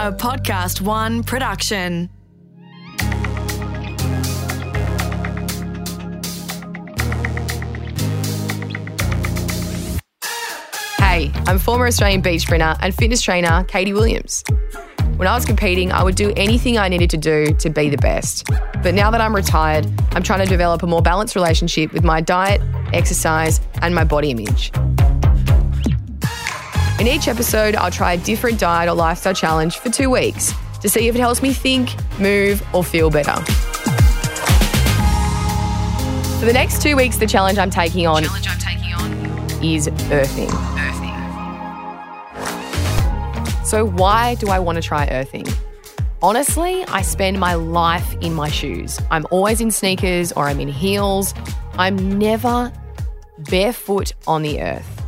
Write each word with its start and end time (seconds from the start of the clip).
a 0.00 0.10
Podcast 0.10 0.80
One 0.80 1.22
production. 1.22 2.08
Hey, 10.96 11.30
I'm 11.46 11.58
former 11.58 11.86
Australian 11.86 12.22
beach 12.22 12.40
sprinter 12.40 12.76
and 12.80 12.94
fitness 12.94 13.20
trainer 13.20 13.62
Katie 13.64 13.92
Williams. 13.92 14.42
When 15.16 15.28
I 15.28 15.34
was 15.34 15.44
competing, 15.44 15.92
I 15.92 16.02
would 16.02 16.14
do 16.14 16.32
anything 16.34 16.78
I 16.78 16.88
needed 16.88 17.10
to 17.10 17.18
do 17.18 17.52
to 17.52 17.68
be 17.68 17.90
the 17.90 17.98
best. 17.98 18.48
But 18.82 18.94
now 18.94 19.10
that 19.10 19.20
I'm 19.20 19.36
retired, 19.36 19.86
I'm 20.12 20.22
trying 20.22 20.40
to 20.40 20.46
develop 20.46 20.82
a 20.82 20.86
more 20.86 21.02
balanced 21.02 21.34
relationship 21.34 21.92
with 21.92 22.04
my 22.04 22.22
diet, 22.22 22.62
exercise, 22.94 23.60
and 23.82 23.94
my 23.94 24.04
body 24.04 24.30
image. 24.30 24.72
In 27.00 27.06
each 27.06 27.28
episode, 27.28 27.76
I'll 27.76 27.90
try 27.90 28.12
a 28.12 28.18
different 28.18 28.60
diet 28.60 28.86
or 28.86 28.92
lifestyle 28.92 29.32
challenge 29.32 29.78
for 29.78 29.88
two 29.88 30.10
weeks 30.10 30.52
to 30.82 30.88
see 30.90 31.08
if 31.08 31.14
it 31.14 31.18
helps 31.18 31.40
me 31.40 31.54
think, 31.54 31.88
move, 32.18 32.62
or 32.74 32.84
feel 32.84 33.08
better. 33.08 33.32
For 36.38 36.44
the 36.44 36.52
next 36.52 36.82
two 36.82 36.96
weeks, 36.96 37.16
the 37.16 37.26
challenge 37.26 37.56
I'm 37.56 37.70
taking 37.70 38.06
on, 38.06 38.24
is 39.64 39.88
earthing. 40.10 40.50
So, 43.64 43.86
why 43.86 44.34
do 44.34 44.48
I 44.48 44.58
want 44.58 44.76
to 44.76 44.82
try 44.82 45.08
earthing? 45.10 45.46
Honestly, 46.20 46.84
I 46.88 47.00
spend 47.00 47.40
my 47.40 47.54
life 47.54 48.14
in 48.20 48.34
my 48.34 48.50
shoes. 48.50 49.00
I'm 49.10 49.26
always 49.30 49.62
in 49.62 49.70
sneakers 49.70 50.32
or 50.32 50.48
I'm 50.48 50.60
in 50.60 50.68
heels. 50.68 51.32
I'm 51.78 52.18
never 52.18 52.70
barefoot 53.38 54.12
on 54.26 54.42
the 54.42 54.60
earth. 54.60 54.99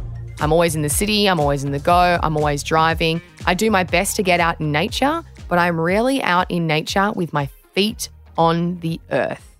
I'm 0.42 0.52
always 0.52 0.74
in 0.74 0.82
the 0.82 0.88
city, 0.88 1.28
I'm 1.28 1.38
always 1.38 1.62
in 1.62 1.70
the 1.70 1.78
go, 1.78 2.18
I'm 2.20 2.36
always 2.36 2.64
driving. 2.64 3.22
I 3.46 3.54
do 3.54 3.70
my 3.70 3.84
best 3.84 4.16
to 4.16 4.24
get 4.24 4.40
out 4.40 4.60
in 4.60 4.72
nature, 4.72 5.22
but 5.48 5.60
I'm 5.60 5.80
rarely 5.80 6.20
out 6.20 6.50
in 6.50 6.66
nature 6.66 7.12
with 7.12 7.32
my 7.32 7.46
feet 7.74 8.08
on 8.36 8.80
the 8.80 9.00
earth. 9.12 9.56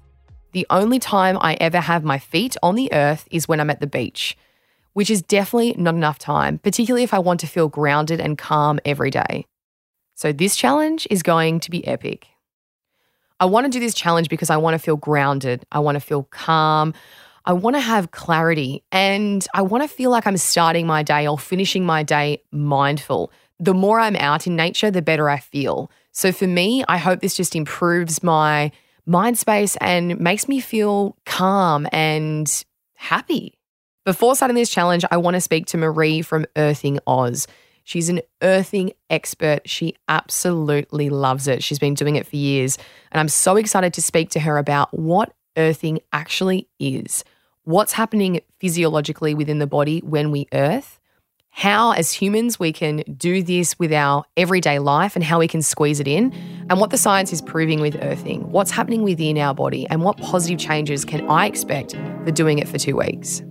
The 0.51 0.67
only 0.71 0.99
time 0.99 1.39
I 1.41 1.55
ever 1.61 1.79
have 1.79 2.03
my 2.03 2.19
feet 2.19 2.57
on 2.65 2.75
the 2.75 2.93
earth 2.93 3.29
is 3.31 3.47
when 3.47 3.61
I'm 3.61 3.71
at 3.71 3.79
the 3.79 3.87
beach, 3.87 4.37
which 4.93 5.09
is 5.09 5.23
definitely 5.23 5.77
not 5.79 5.95
enough 5.95 6.19
time, 6.19 6.59
particularly 6.59 7.05
if 7.05 7.15
I 7.15 7.21
want 7.21 7.39
to 7.41 7.47
feel 7.47 7.69
grounded 7.69 8.21
and 8.21 8.37
calm 8.37 8.81
every 8.85 9.13
day. 9.13 9.47
So, 10.17 10.33
this 10.33 10.57
challenge 10.57 11.07
is 11.11 11.23
going 11.23 11.61
to 11.61 11.71
be 11.71 11.87
epic. 11.87 12.27
I 13.39 13.45
want 13.45 13.67
to 13.67 13.71
do 13.71 13.79
this 13.79 13.95
challenge 13.95 14.29
because 14.29 14.51
I 14.51 14.57
want 14.57 14.75
to 14.75 14.79
feel 14.81 14.97
grounded. 14.97 15.65
I 15.71 15.79
want 15.79 15.95
to 15.95 16.01
feel 16.01 16.25
calm. 16.25 16.93
I 17.45 17.53
want 17.53 17.77
to 17.77 17.81
have 17.81 18.11
clarity 18.11 18.85
and 18.93 19.47
I 19.55 19.63
want 19.63 19.83
to 19.83 19.89
feel 19.89 20.11
like 20.11 20.27
I'm 20.27 20.37
starting 20.37 20.87
my 20.87 21.03
day 21.03 21.27
or 21.27 21.39
finishing 21.39 21.85
my 21.85 22.03
day 22.03 22.43
mindful. 22.53 23.33
The 23.59 23.75
more 23.75 23.99
I'm 23.99 24.17
out 24.17 24.47
in 24.47 24.57
nature, 24.57 24.91
the 24.91 25.03
better 25.03 25.29
I 25.29 25.39
feel. 25.39 25.91
So 26.13 26.31
for 26.33 26.47
me, 26.47 26.85
I 26.89 26.99
hope 26.99 27.21
this 27.21 27.37
just 27.37 27.57
improves 27.57 28.23
my 28.23 28.71
mind 29.07 29.39
space 29.39 29.77
and 29.81 30.19
makes 30.21 30.49
me 30.49 30.61
feel 30.61 31.17
calm 31.27 31.89
and 31.91 32.65
happy. 32.95 33.59
Before 34.05 34.35
starting 34.35 34.57
this 34.57 34.71
challenge, 34.71 35.05
I 35.11 35.17
want 35.17 35.35
to 35.35 35.41
speak 35.41 35.67
to 35.67 35.79
Marie 35.79 36.23
from 36.23 36.47
Earthing 36.57 36.99
Oz. 37.07 37.47
She's 37.85 38.09
an 38.09 38.21
earthing 38.43 38.93
expert. 39.11 39.69
She 39.69 39.97
absolutely 40.09 41.11
loves 41.11 41.49
it. 41.49 41.65
She's 41.65 41.79
been 41.79 41.95
doing 41.95 42.17
it 42.17 42.27
for 42.27 42.37
years. 42.37 42.79
And 43.11 43.21
I'm 43.21 43.29
so 43.29 43.57
excited 43.57 43.95
to 43.95 44.03
speak 44.03 44.31
to 44.31 44.41
her 44.41 44.59
about 44.59 44.97
what 44.97 45.33
earthing 45.57 46.01
actually 46.13 46.69
is, 46.79 47.25
what's 47.65 47.93
happening 47.93 48.41
physiologically 48.59 49.35
within 49.35 49.59
the 49.59 49.67
body 49.67 50.01
when 50.01 50.31
we 50.31 50.49
earth, 50.53 50.99
how, 51.51 51.93
as 51.93 52.13
humans, 52.13 52.59
we 52.59 52.73
can 52.73 53.05
do 53.17 53.43
this 53.43 53.79
with 53.79 53.93
our 53.93 54.25
everyday 54.39 54.79
life 54.79 55.15
and 55.17 55.25
how 55.25 55.39
we 55.39 55.47
can 55.47 55.61
squeeze 55.61 56.01
it 56.01 56.09
in, 56.09 56.33
and 56.71 56.81
what 56.81 56.91
the 56.91 56.97
science 56.97 57.31
is 57.31 57.43
proving 57.43 57.81
with 57.81 57.97
earthing, 58.03 58.51
what's 58.51 58.71
happening 58.71 59.03
within 59.03 59.37
our 59.37 59.55
body, 59.55 59.87
and 59.89 60.03
what 60.03 60.17
positive 60.17 60.59
changes 60.59 61.05
can 61.05 61.29
I 61.29 61.47
expect 61.47 61.93
for 62.25 62.31
doing 62.31 62.59
it 62.59 62.69
for 62.69 62.79
two 62.79 62.97
weeks. 62.97 63.43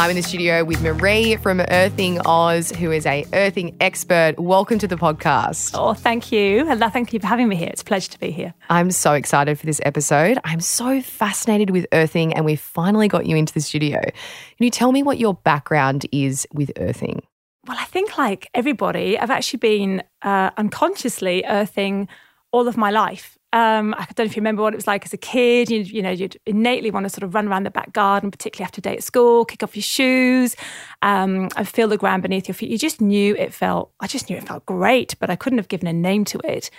I'm 0.00 0.10
in 0.10 0.16
the 0.16 0.22
studio 0.22 0.62
with 0.62 0.80
Marie 0.80 1.34
from 1.38 1.60
Earthing 1.60 2.20
Oz, 2.24 2.70
who 2.70 2.92
is 2.92 3.04
a 3.04 3.24
earthing 3.32 3.76
expert. 3.80 4.38
Welcome 4.38 4.78
to 4.78 4.86
the 4.86 4.94
podcast. 4.94 5.72
Oh, 5.74 5.92
thank 5.92 6.30
you. 6.30 6.70
And 6.70 6.80
thank 6.92 7.12
you 7.12 7.18
for 7.18 7.26
having 7.26 7.48
me 7.48 7.56
here. 7.56 7.70
It's 7.72 7.82
a 7.82 7.84
pleasure 7.84 8.12
to 8.12 8.18
be 8.20 8.30
here. 8.30 8.54
I'm 8.70 8.92
so 8.92 9.14
excited 9.14 9.58
for 9.58 9.66
this 9.66 9.80
episode. 9.84 10.38
I'm 10.44 10.60
so 10.60 11.00
fascinated 11.00 11.70
with 11.70 11.84
earthing, 11.92 12.32
and 12.32 12.44
we 12.44 12.54
finally 12.54 13.08
got 13.08 13.26
you 13.26 13.36
into 13.36 13.52
the 13.52 13.60
studio. 13.60 14.00
Can 14.00 14.14
you 14.60 14.70
tell 14.70 14.92
me 14.92 15.02
what 15.02 15.18
your 15.18 15.34
background 15.34 16.06
is 16.12 16.46
with 16.52 16.70
earthing? 16.78 17.22
Well, 17.66 17.76
I 17.80 17.84
think, 17.84 18.16
like 18.16 18.48
everybody, 18.54 19.18
I've 19.18 19.30
actually 19.30 19.58
been 19.58 20.04
uh, 20.22 20.50
unconsciously 20.56 21.44
earthing 21.44 22.06
all 22.52 22.68
of 22.68 22.76
my 22.76 22.92
life 22.92 23.37
um, 23.52 23.94
I 23.94 24.04
don't 24.14 24.18
know 24.18 24.24
if 24.24 24.36
you 24.36 24.40
remember 24.40 24.62
what 24.62 24.74
it 24.74 24.76
was 24.76 24.86
like 24.86 25.06
as 25.06 25.12
a 25.14 25.18
kid. 25.18 25.70
You, 25.70 25.80
you 25.80 26.02
know, 26.02 26.10
you'd 26.10 26.38
innately 26.44 26.90
want 26.90 27.04
to 27.04 27.10
sort 27.10 27.22
of 27.22 27.34
run 27.34 27.48
around 27.48 27.64
the 27.64 27.70
back 27.70 27.92
garden, 27.94 28.30
particularly 28.30 28.66
after 28.66 28.80
a 28.80 28.82
day 28.82 28.94
at 28.94 29.02
school, 29.02 29.46
kick 29.46 29.62
off 29.62 29.74
your 29.74 29.82
shoes, 29.82 30.54
um, 31.00 31.48
and 31.56 31.66
feel 31.66 31.88
the 31.88 31.96
ground 31.96 32.22
beneath 32.22 32.46
your 32.46 32.54
feet. 32.54 32.70
You 32.70 32.76
just 32.76 33.00
knew 33.00 33.34
it 33.36 33.54
felt, 33.54 33.90
I 34.00 34.06
just 34.06 34.28
knew 34.28 34.36
it 34.36 34.46
felt 34.46 34.66
great, 34.66 35.14
but 35.18 35.30
I 35.30 35.36
couldn't 35.36 35.58
have 35.58 35.68
given 35.68 35.88
a 35.88 35.92
name 35.94 36.26
to 36.26 36.40
it. 36.44 36.70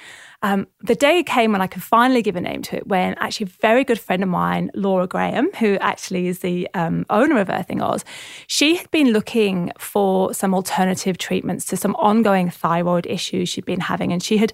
Um, 0.41 0.67
the 0.81 0.95
day 0.95 1.21
came 1.23 1.51
when 1.51 1.61
I 1.61 1.67
could 1.67 1.83
finally 1.83 2.21
give 2.21 2.37
a 2.37 2.41
name 2.41 2.61
to 2.63 2.77
it 2.77 2.87
when 2.87 3.13
actually 3.15 3.47
a 3.47 3.61
very 3.61 3.83
good 3.83 3.99
friend 3.99 4.23
of 4.23 4.29
mine, 4.29 4.71
Laura 4.73 5.05
Graham, 5.05 5.51
who 5.59 5.75
actually 5.81 6.27
is 6.27 6.39
the 6.39 6.67
um, 6.73 7.05
owner 7.09 7.39
of 7.39 7.49
Earthing 7.49 7.81
Oz, 7.81 8.05
she 8.47 8.77
had 8.77 8.89
been 8.91 9.11
looking 9.11 9.71
for 9.77 10.33
some 10.33 10.53
alternative 10.55 11.17
treatments 11.17 11.65
to 11.65 11.77
some 11.77 11.95
ongoing 11.95 12.49
thyroid 12.49 13.05
issues 13.05 13.49
she'd 13.49 13.65
been 13.65 13.81
having. 13.81 14.13
And 14.13 14.23
she 14.23 14.37
had 14.37 14.53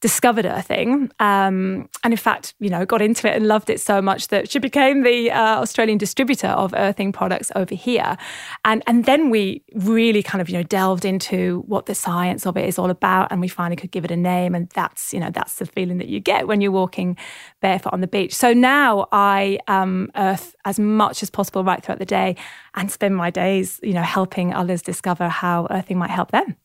discovered 0.00 0.46
Earthing 0.46 1.10
um, 1.20 1.88
and 2.04 2.12
in 2.12 2.16
fact, 2.16 2.54
you 2.58 2.70
know, 2.70 2.84
got 2.84 3.02
into 3.02 3.28
it 3.28 3.36
and 3.36 3.46
loved 3.46 3.70
it 3.70 3.80
so 3.80 4.02
much 4.02 4.28
that 4.28 4.50
she 4.50 4.58
became 4.58 5.02
the 5.02 5.30
uh, 5.30 5.60
Australian 5.60 5.98
distributor 5.98 6.48
of 6.48 6.74
Earthing 6.76 7.12
products 7.12 7.50
over 7.56 7.74
here. 7.74 8.16
And, 8.64 8.82
and 8.86 9.04
then 9.04 9.30
we 9.30 9.62
really 9.74 10.22
kind 10.22 10.40
of, 10.40 10.48
you 10.48 10.56
know, 10.56 10.62
delved 10.62 11.04
into 11.04 11.64
what 11.66 11.86
the 11.86 11.94
science 11.94 12.46
of 12.46 12.56
it 12.56 12.68
is 12.68 12.78
all 12.78 12.90
about 12.90 13.32
and 13.32 13.40
we 13.40 13.48
finally 13.48 13.76
could 13.76 13.90
give 13.90 14.04
it 14.04 14.10
a 14.10 14.16
name. 14.16 14.54
And 14.54 14.68
that's, 14.70 15.12
you 15.12 15.20
know, 15.20 15.25
that's 15.30 15.56
the 15.56 15.66
feeling 15.66 15.98
that 15.98 16.08
you 16.08 16.20
get 16.20 16.46
when 16.46 16.60
you're 16.60 16.72
walking 16.72 17.16
barefoot 17.60 17.92
on 17.92 18.00
the 18.00 18.06
beach. 18.06 18.34
So 18.34 18.52
now 18.52 19.06
I 19.12 19.58
um, 19.68 20.10
earth 20.16 20.54
as 20.64 20.78
much 20.78 21.22
as 21.22 21.30
possible 21.30 21.64
right 21.64 21.82
throughout 21.82 21.98
the 21.98 22.04
day 22.04 22.36
and 22.74 22.90
spend 22.90 23.16
my 23.16 23.30
days, 23.30 23.80
you 23.82 23.92
know, 23.92 24.02
helping 24.02 24.54
others 24.54 24.82
discover 24.82 25.28
how 25.28 25.66
earthing 25.70 25.98
might 25.98 26.10
help 26.10 26.30
them. 26.30 26.56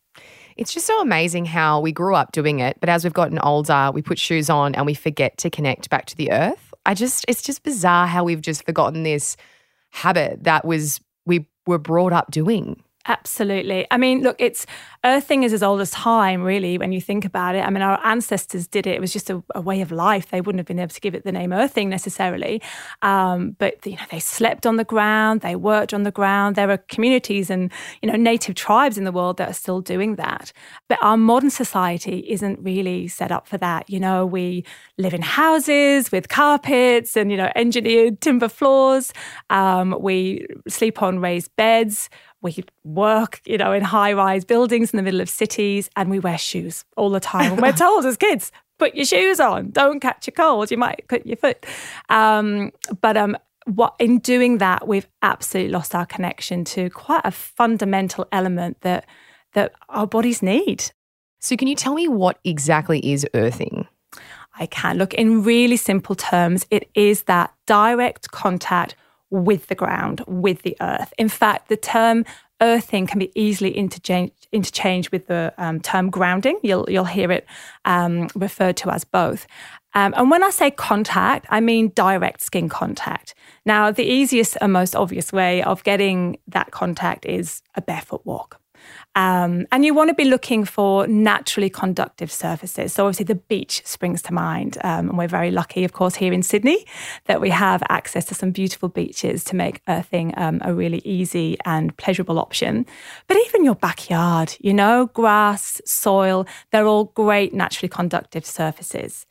It's 0.57 0.73
just 0.73 0.85
so 0.85 1.01
amazing 1.01 1.45
how 1.45 1.79
we 1.79 1.91
grew 1.91 2.13
up 2.13 2.33
doing 2.33 2.59
it, 2.59 2.77
but 2.79 2.89
as 2.89 3.03
we've 3.03 3.13
gotten 3.13 3.39
older, 3.39 3.89
we 3.93 4.01
put 4.01 4.19
shoes 4.19 4.49
on 4.49 4.75
and 4.75 4.85
we 4.85 4.93
forget 4.93 5.37
to 5.39 5.49
connect 5.49 5.89
back 5.89 6.05
to 6.07 6.17
the 6.17 6.31
earth. 6.31 6.73
I 6.85 6.93
just, 6.93 7.25
it's 7.27 7.41
just 7.41 7.63
bizarre 7.63 8.05
how 8.05 8.23
we've 8.23 8.41
just 8.41 8.65
forgotten 8.65 9.03
this 9.03 9.37
habit 9.91 10.43
that 10.43 10.65
was, 10.65 10.99
we 11.25 11.47
were 11.65 11.77
brought 11.77 12.11
up 12.11 12.29
doing. 12.31 12.83
Absolutely. 13.07 13.87
I 13.89 13.97
mean, 13.97 14.21
look, 14.21 14.35
it's 14.39 14.65
earthing 15.03 15.41
is 15.41 15.53
as 15.53 15.63
old 15.63 15.81
as 15.81 15.89
time, 15.89 16.43
really, 16.43 16.77
when 16.77 16.91
you 16.91 17.01
think 17.01 17.25
about 17.25 17.55
it. 17.55 17.65
I 17.65 17.69
mean, 17.71 17.81
our 17.81 17.99
ancestors 18.05 18.67
did 18.67 18.85
it. 18.85 18.93
It 18.95 19.01
was 19.01 19.11
just 19.11 19.29
a, 19.31 19.43
a 19.55 19.61
way 19.61 19.81
of 19.81 19.91
life. 19.91 20.29
They 20.29 20.39
wouldn't 20.39 20.59
have 20.59 20.67
been 20.67 20.77
able 20.77 20.93
to 20.93 21.01
give 21.01 21.15
it 21.15 21.23
the 21.23 21.31
name 21.31 21.51
earthing 21.51 21.89
necessarily. 21.89 22.61
Um, 23.01 23.55
but, 23.57 23.83
you 23.85 23.95
know, 23.95 24.03
they 24.11 24.19
slept 24.19 24.67
on 24.67 24.75
the 24.75 24.83
ground, 24.83 25.41
they 25.41 25.55
worked 25.55 25.93
on 25.95 26.03
the 26.03 26.11
ground. 26.11 26.55
There 26.55 26.69
are 26.69 26.77
communities 26.77 27.49
and, 27.49 27.71
you 28.03 28.11
know, 28.11 28.17
native 28.17 28.53
tribes 28.53 28.99
in 28.99 29.03
the 29.03 29.11
world 29.11 29.37
that 29.37 29.49
are 29.49 29.53
still 29.53 29.81
doing 29.81 30.15
that. 30.17 30.53
But 30.87 30.99
our 31.01 31.17
modern 31.17 31.49
society 31.49 32.19
isn't 32.29 32.59
really 32.61 33.07
set 33.07 33.31
up 33.31 33.47
for 33.47 33.57
that. 33.57 33.89
You 33.89 33.99
know, 33.99 34.27
we 34.27 34.63
live 34.99 35.15
in 35.15 35.23
houses 35.23 36.11
with 36.11 36.29
carpets 36.29 37.17
and, 37.17 37.31
you 37.31 37.37
know, 37.37 37.51
engineered 37.55 38.21
timber 38.21 38.47
floors. 38.49 39.11
Um, 39.49 39.97
we 39.99 40.45
sleep 40.67 41.01
on 41.01 41.17
raised 41.17 41.55
beds 41.55 42.09
we 42.41 42.63
work, 42.83 43.41
you 43.45 43.57
know, 43.57 43.71
in 43.71 43.83
high 43.83 44.13
rise 44.13 44.45
buildings 44.45 44.91
in 44.91 44.97
the 44.97 45.03
middle 45.03 45.21
of 45.21 45.29
cities 45.29 45.89
and 45.95 46.09
we 46.09 46.19
wear 46.19 46.37
shoes 46.37 46.83
all 46.97 47.09
the 47.09 47.19
time. 47.19 47.55
we're 47.57 47.71
told 47.71 48.05
as 48.05 48.17
kids, 48.17 48.51
put 48.79 48.95
your 48.95 49.05
shoes 49.05 49.39
on, 49.39 49.69
don't 49.71 49.99
catch 49.99 50.27
a 50.27 50.31
cold, 50.31 50.71
you 50.71 50.77
might 50.77 51.07
cut 51.07 51.25
your 51.25 51.37
foot. 51.37 51.65
Um, 52.09 52.71
but 52.99 53.15
um, 53.15 53.37
what 53.65 53.95
in 53.99 54.19
doing 54.19 54.57
that, 54.57 54.87
we've 54.87 55.07
absolutely 55.21 55.71
lost 55.71 55.93
our 55.93 56.05
connection 56.05 56.63
to 56.65 56.89
quite 56.89 57.21
a 57.23 57.31
fundamental 57.31 58.27
element 58.31 58.81
that 58.81 59.05
that 59.53 59.73
our 59.89 60.07
bodies 60.07 60.41
need. 60.41 60.91
So, 61.39 61.57
can 61.57 61.67
you 61.67 61.75
tell 61.75 61.93
me 61.93 62.07
what 62.07 62.39
exactly 62.43 62.99
is 63.11 63.27
earthing? 63.33 63.87
I 64.57 64.65
can. 64.65 64.97
Look, 64.97 65.13
in 65.13 65.43
really 65.43 65.77
simple 65.77 66.15
terms, 66.15 66.65
it 66.69 66.89
is 66.93 67.23
that 67.23 67.53
direct 67.67 68.31
contact 68.31 68.95
with 69.31 69.67
the 69.67 69.75
ground, 69.75 70.23
with 70.27 70.61
the 70.61 70.77
earth. 70.81 71.13
In 71.17 71.29
fact, 71.29 71.69
the 71.69 71.77
term 71.77 72.25
earthing 72.61 73.07
can 73.07 73.17
be 73.17 73.31
easily 73.33 73.75
interchange, 73.75 74.31
interchanged 74.51 75.11
with 75.11 75.27
the 75.27 75.53
um, 75.57 75.79
term 75.79 76.09
grounding. 76.09 76.59
You'll, 76.61 76.85
you'll 76.89 77.05
hear 77.05 77.31
it 77.31 77.47
um, 77.85 78.27
referred 78.35 78.77
to 78.77 78.91
as 78.91 79.03
both. 79.03 79.47
Um, 79.93 80.13
and 80.15 80.29
when 80.31 80.43
I 80.43 80.51
say 80.51 80.71
contact, 80.71 81.47
I 81.49 81.59
mean 81.59 81.91
direct 81.95 82.41
skin 82.41 82.69
contact. 82.69 83.33
Now, 83.65 83.91
the 83.91 84.05
easiest 84.05 84.57
and 84.61 84.71
most 84.71 84.95
obvious 84.95 85.33
way 85.33 85.63
of 85.63 85.83
getting 85.83 86.37
that 86.47 86.71
contact 86.71 87.25
is 87.25 87.61
a 87.75 87.81
barefoot 87.81 88.21
walk. 88.25 88.60
Um, 89.15 89.67
and 89.71 89.83
you 89.83 89.93
want 89.93 90.07
to 90.09 90.13
be 90.13 90.23
looking 90.23 90.63
for 90.63 91.05
naturally 91.07 91.69
conductive 91.69 92.31
surfaces. 92.31 92.93
So, 92.93 93.05
obviously, 93.05 93.25
the 93.25 93.35
beach 93.35 93.81
springs 93.85 94.21
to 94.23 94.33
mind. 94.33 94.77
Um, 94.83 95.09
and 95.09 95.17
we're 95.17 95.27
very 95.27 95.51
lucky, 95.51 95.83
of 95.83 95.91
course, 95.91 96.15
here 96.15 96.31
in 96.31 96.43
Sydney 96.43 96.85
that 97.25 97.41
we 97.41 97.49
have 97.49 97.83
access 97.89 98.25
to 98.25 98.35
some 98.35 98.51
beautiful 98.51 98.87
beaches 98.87 99.43
to 99.45 99.55
make 99.55 99.81
earthing 99.87 100.33
um, 100.37 100.61
a 100.63 100.73
really 100.73 101.01
easy 101.03 101.57
and 101.65 101.95
pleasurable 101.97 102.39
option. 102.39 102.85
But 103.27 103.37
even 103.47 103.65
your 103.65 103.75
backyard, 103.75 104.55
you 104.61 104.73
know, 104.73 105.07
grass, 105.07 105.81
soil, 105.85 106.47
they're 106.71 106.87
all 106.87 107.05
great 107.05 107.53
naturally 107.53 107.89
conductive 107.89 108.45
surfaces. 108.45 109.25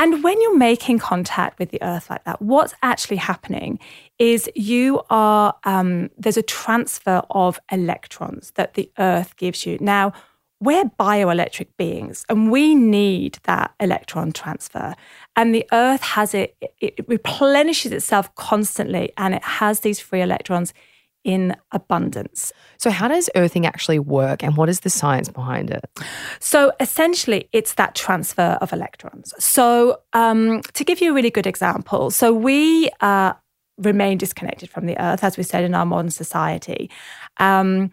And 0.00 0.24
when 0.24 0.40
you're 0.40 0.56
making 0.56 0.98
contact 0.98 1.58
with 1.58 1.70
the 1.70 1.82
earth 1.82 2.08
like 2.08 2.24
that, 2.24 2.40
what's 2.40 2.72
actually 2.82 3.18
happening 3.18 3.78
is 4.18 4.48
you 4.54 5.02
are, 5.10 5.54
um, 5.64 6.08
there's 6.16 6.38
a 6.38 6.42
transfer 6.42 7.20
of 7.30 7.60
electrons 7.70 8.50
that 8.52 8.72
the 8.74 8.90
earth 8.98 9.36
gives 9.36 9.66
you. 9.66 9.76
Now, 9.78 10.14
we're 10.58 10.86
bioelectric 10.98 11.68
beings 11.76 12.24
and 12.30 12.50
we 12.50 12.74
need 12.74 13.40
that 13.42 13.74
electron 13.78 14.32
transfer. 14.32 14.94
And 15.36 15.54
the 15.54 15.66
earth 15.70 16.00
has 16.00 16.32
it, 16.32 16.56
it 16.80 17.06
replenishes 17.06 17.92
itself 17.92 18.34
constantly 18.36 19.12
and 19.18 19.34
it 19.34 19.44
has 19.44 19.80
these 19.80 20.00
free 20.00 20.22
electrons 20.22 20.72
in 21.24 21.54
abundance. 21.72 22.52
So, 22.78 22.90
how 22.90 23.08
does 23.08 23.28
earthing 23.34 23.66
actually 23.66 23.98
work 23.98 24.42
and 24.42 24.56
what 24.56 24.68
is 24.68 24.80
the 24.80 24.90
science 24.90 25.28
behind 25.28 25.70
it? 25.70 25.84
So, 26.38 26.72
essentially, 26.80 27.48
it's 27.52 27.74
that 27.74 27.94
transfer 27.94 28.58
of 28.60 28.72
electrons. 28.72 29.34
So, 29.38 30.00
um, 30.12 30.62
to 30.74 30.84
give 30.84 31.00
you 31.00 31.10
a 31.10 31.14
really 31.14 31.30
good 31.30 31.46
example, 31.46 32.10
so 32.10 32.32
we 32.32 32.90
uh, 33.00 33.34
remain 33.78 34.18
disconnected 34.18 34.70
from 34.70 34.86
the 34.86 35.00
earth, 35.02 35.24
as 35.24 35.36
we 35.36 35.42
said 35.42 35.64
in 35.64 35.74
our 35.74 35.86
modern 35.86 36.10
society. 36.10 36.90
Um, 37.38 37.92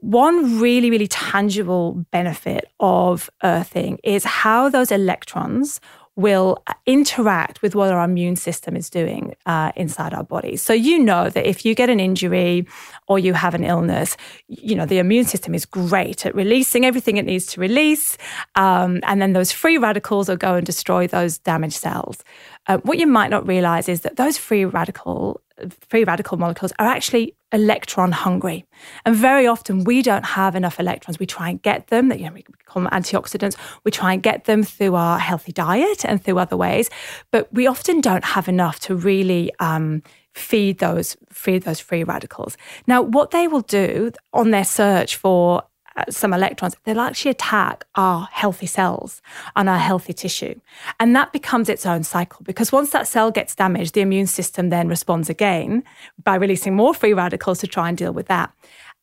one 0.00 0.60
really, 0.60 0.90
really 0.90 1.08
tangible 1.08 2.04
benefit 2.12 2.66
of 2.78 3.30
earthing 3.42 3.98
is 4.04 4.24
how 4.24 4.68
those 4.68 4.92
electrons 4.92 5.80
will 6.16 6.62
interact 6.86 7.60
with 7.60 7.74
what 7.74 7.90
our 7.90 8.04
immune 8.04 8.36
system 8.36 8.76
is 8.76 8.88
doing 8.88 9.34
uh, 9.46 9.72
inside 9.74 10.14
our 10.14 10.22
bodies. 10.22 10.62
So 10.62 10.72
you 10.72 10.98
know 10.98 11.28
that 11.28 11.46
if 11.46 11.64
you 11.64 11.74
get 11.74 11.90
an 11.90 11.98
injury 11.98 12.66
or 13.08 13.18
you 13.18 13.32
have 13.32 13.54
an 13.54 13.64
illness, 13.64 14.16
you 14.48 14.74
know 14.74 14.86
the 14.86 14.98
immune 14.98 15.24
system 15.24 15.54
is 15.54 15.66
great 15.66 16.24
at 16.24 16.34
releasing 16.34 16.84
everything 16.84 17.16
it 17.16 17.24
needs 17.26 17.46
to 17.46 17.60
release, 17.60 18.16
um, 18.54 19.00
and 19.04 19.20
then 19.20 19.32
those 19.32 19.50
free 19.50 19.78
radicals 19.78 20.28
will 20.28 20.36
go 20.36 20.54
and 20.54 20.66
destroy 20.66 21.06
those 21.06 21.38
damaged 21.38 21.76
cells. 21.76 22.22
Uh, 22.66 22.78
what 22.78 22.98
you 22.98 23.06
might 23.06 23.30
not 23.30 23.46
realize 23.46 23.88
is 23.88 24.02
that 24.02 24.16
those 24.16 24.38
free 24.38 24.64
radical 24.64 25.40
free 25.88 26.04
radical 26.04 26.36
molecules 26.36 26.72
are 26.78 26.86
actually 26.86 27.34
electron 27.54 28.12
hungry. 28.12 28.66
And 29.06 29.14
very 29.14 29.46
often 29.46 29.84
we 29.84 30.02
don't 30.02 30.24
have 30.24 30.56
enough 30.56 30.78
electrons. 30.80 31.18
We 31.18 31.26
try 31.26 31.48
and 31.48 31.62
get 31.62 31.86
them, 31.86 32.12
you 32.12 32.26
know, 32.26 32.32
we 32.32 32.44
call 32.66 32.82
them 32.82 32.90
antioxidants. 32.92 33.56
We 33.84 33.90
try 33.90 34.12
and 34.12 34.22
get 34.22 34.44
them 34.44 34.64
through 34.64 34.96
our 34.96 35.18
healthy 35.18 35.52
diet 35.52 36.04
and 36.04 36.22
through 36.22 36.38
other 36.38 36.56
ways, 36.56 36.90
but 37.30 37.52
we 37.54 37.66
often 37.66 38.00
don't 38.00 38.24
have 38.24 38.48
enough 38.48 38.80
to 38.80 38.96
really 38.96 39.52
um, 39.60 40.02
feed 40.34 40.78
those 40.78 41.16
feed 41.30 41.62
those 41.62 41.80
free 41.80 42.02
radicals. 42.02 42.56
Now, 42.86 43.00
what 43.02 43.30
they 43.30 43.46
will 43.46 43.60
do 43.60 44.10
on 44.32 44.50
their 44.50 44.64
search 44.64 45.16
for 45.16 45.62
some 46.10 46.32
electrons, 46.32 46.76
they'll 46.84 47.00
actually 47.00 47.30
attack 47.30 47.84
our 47.94 48.28
healthy 48.32 48.66
cells 48.66 49.22
and 49.54 49.68
our 49.68 49.78
healthy 49.78 50.12
tissue. 50.12 50.60
And 50.98 51.14
that 51.14 51.32
becomes 51.32 51.68
its 51.68 51.86
own 51.86 52.02
cycle 52.02 52.40
because 52.42 52.72
once 52.72 52.90
that 52.90 53.06
cell 53.06 53.30
gets 53.30 53.54
damaged, 53.54 53.94
the 53.94 54.00
immune 54.00 54.26
system 54.26 54.70
then 54.70 54.88
responds 54.88 55.30
again 55.30 55.84
by 56.22 56.34
releasing 56.34 56.74
more 56.74 56.94
free 56.94 57.12
radicals 57.12 57.60
to 57.60 57.66
try 57.66 57.88
and 57.88 57.96
deal 57.96 58.12
with 58.12 58.26
that. 58.26 58.52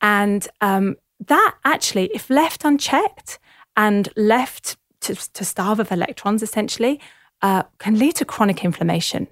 And 0.01 0.47
um, 0.61 0.97
that 1.27 1.55
actually, 1.63 2.07
if 2.13 2.29
left 2.29 2.65
unchecked 2.65 3.39
and 3.77 4.09
left 4.15 4.77
to, 5.01 5.15
to 5.33 5.45
starve 5.45 5.79
of 5.79 5.91
electrons, 5.91 6.43
essentially, 6.43 6.99
uh, 7.41 7.63
can 7.79 7.97
lead 7.97 8.15
to 8.15 8.25
chronic 8.25 8.63
inflammation. 8.63 9.27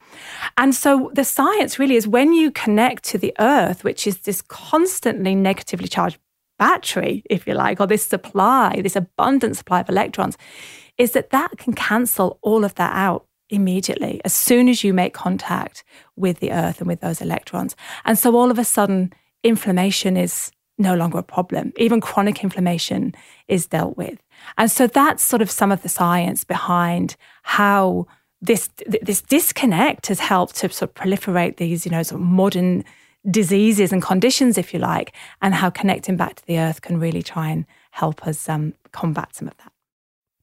And 0.57 0.73
so 0.73 1.11
the 1.13 1.23
science 1.23 1.77
really 1.77 1.95
is 1.95 2.07
when 2.07 2.33
you 2.33 2.51
connect 2.51 3.03
to 3.05 3.17
the 3.17 3.33
earth, 3.39 3.83
which 3.83 4.07
is 4.07 4.19
this 4.19 4.41
constantly 4.41 5.35
negatively 5.35 5.87
charged 5.87 6.17
battery, 6.59 7.23
if 7.29 7.47
you 7.47 7.55
like, 7.55 7.79
or 7.79 7.87
this 7.87 8.05
supply, 8.05 8.81
this 8.81 8.95
abundant 8.95 9.57
supply 9.57 9.79
of 9.79 9.89
electrons, 9.89 10.37
is 10.97 11.13
that 11.13 11.31
that 11.31 11.57
can 11.57 11.73
cancel 11.73 12.37
all 12.41 12.63
of 12.63 12.75
that 12.75 12.93
out 12.93 13.25
immediately 13.49 14.21
as 14.23 14.33
soon 14.33 14.69
as 14.69 14.83
you 14.83 14.93
make 14.93 15.13
contact 15.13 15.83
with 16.15 16.39
the 16.39 16.51
earth 16.51 16.79
and 16.79 16.87
with 16.87 17.01
those 17.01 17.21
electrons. 17.21 17.75
And 18.05 18.17
so 18.17 18.35
all 18.35 18.51
of 18.51 18.59
a 18.59 18.63
sudden, 18.63 19.11
inflammation 19.43 20.17
is 20.17 20.51
no 20.77 20.95
longer 20.95 21.17
a 21.17 21.23
problem. 21.23 21.73
Even 21.77 21.99
chronic 21.99 22.43
inflammation 22.43 23.13
is 23.47 23.65
dealt 23.67 23.97
with. 23.97 24.19
And 24.57 24.71
so 24.71 24.87
that's 24.87 25.23
sort 25.23 25.41
of 25.41 25.51
some 25.51 25.71
of 25.71 25.81
the 25.81 25.89
science 25.89 26.43
behind 26.43 27.15
how 27.43 28.07
this 28.41 28.69
this 28.87 29.21
disconnect 29.21 30.07
has 30.07 30.19
helped 30.19 30.55
to 30.57 30.69
sort 30.69 30.89
of 30.89 30.95
proliferate 30.95 31.57
these, 31.57 31.85
you 31.85 31.91
know, 31.91 32.03
sort 32.03 32.21
of 32.21 32.27
modern 32.27 32.85
diseases 33.29 33.91
and 33.91 34.01
conditions, 34.01 34.57
if 34.57 34.73
you 34.73 34.79
like, 34.79 35.13
and 35.41 35.53
how 35.53 35.69
connecting 35.69 36.17
back 36.17 36.35
to 36.35 36.45
the 36.45 36.59
earth 36.59 36.81
can 36.81 36.99
really 36.99 37.23
try 37.23 37.49
and 37.49 37.65
help 37.91 38.25
us 38.25 38.47
um, 38.47 38.73
combat 38.91 39.35
some 39.35 39.47
of 39.47 39.57
that. 39.57 39.71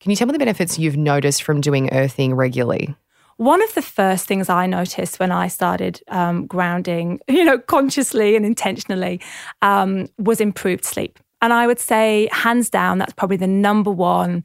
Can 0.01 0.11
you 0.11 0.17
tell 0.17 0.27
me 0.27 0.33
the 0.33 0.39
benefits 0.39 0.79
you've 0.79 0.97
noticed 0.97 1.43
from 1.43 1.61
doing 1.61 1.93
earthing 1.93 2.35
regularly? 2.35 2.95
One 3.39 3.63
of 3.63 3.75
the 3.75 3.83
first 3.83 4.27
things 4.27 4.49
I 4.49 4.67
noticed 4.67 5.19
when 5.19 5.31
I 5.31 5.49
started 5.49 6.01
um, 6.09 6.47
grounding, 6.47 7.21
you 7.29 7.45
know, 7.45 7.59
consciously 7.59 8.37
and 8.37 8.47
intentionally, 8.47 9.21
um, 9.63 10.09
was 10.19 10.41
improved 10.41 10.85
sleep. 10.85 11.19
And 11.43 11.53
I 11.53 11.67
would 11.67 11.79
say, 11.79 12.29
hands 12.33 12.71
down, 12.71 12.99
that's 12.99 13.13
probably 13.13 13.37
the 13.37 13.47
number 13.47 13.91
one 13.91 14.45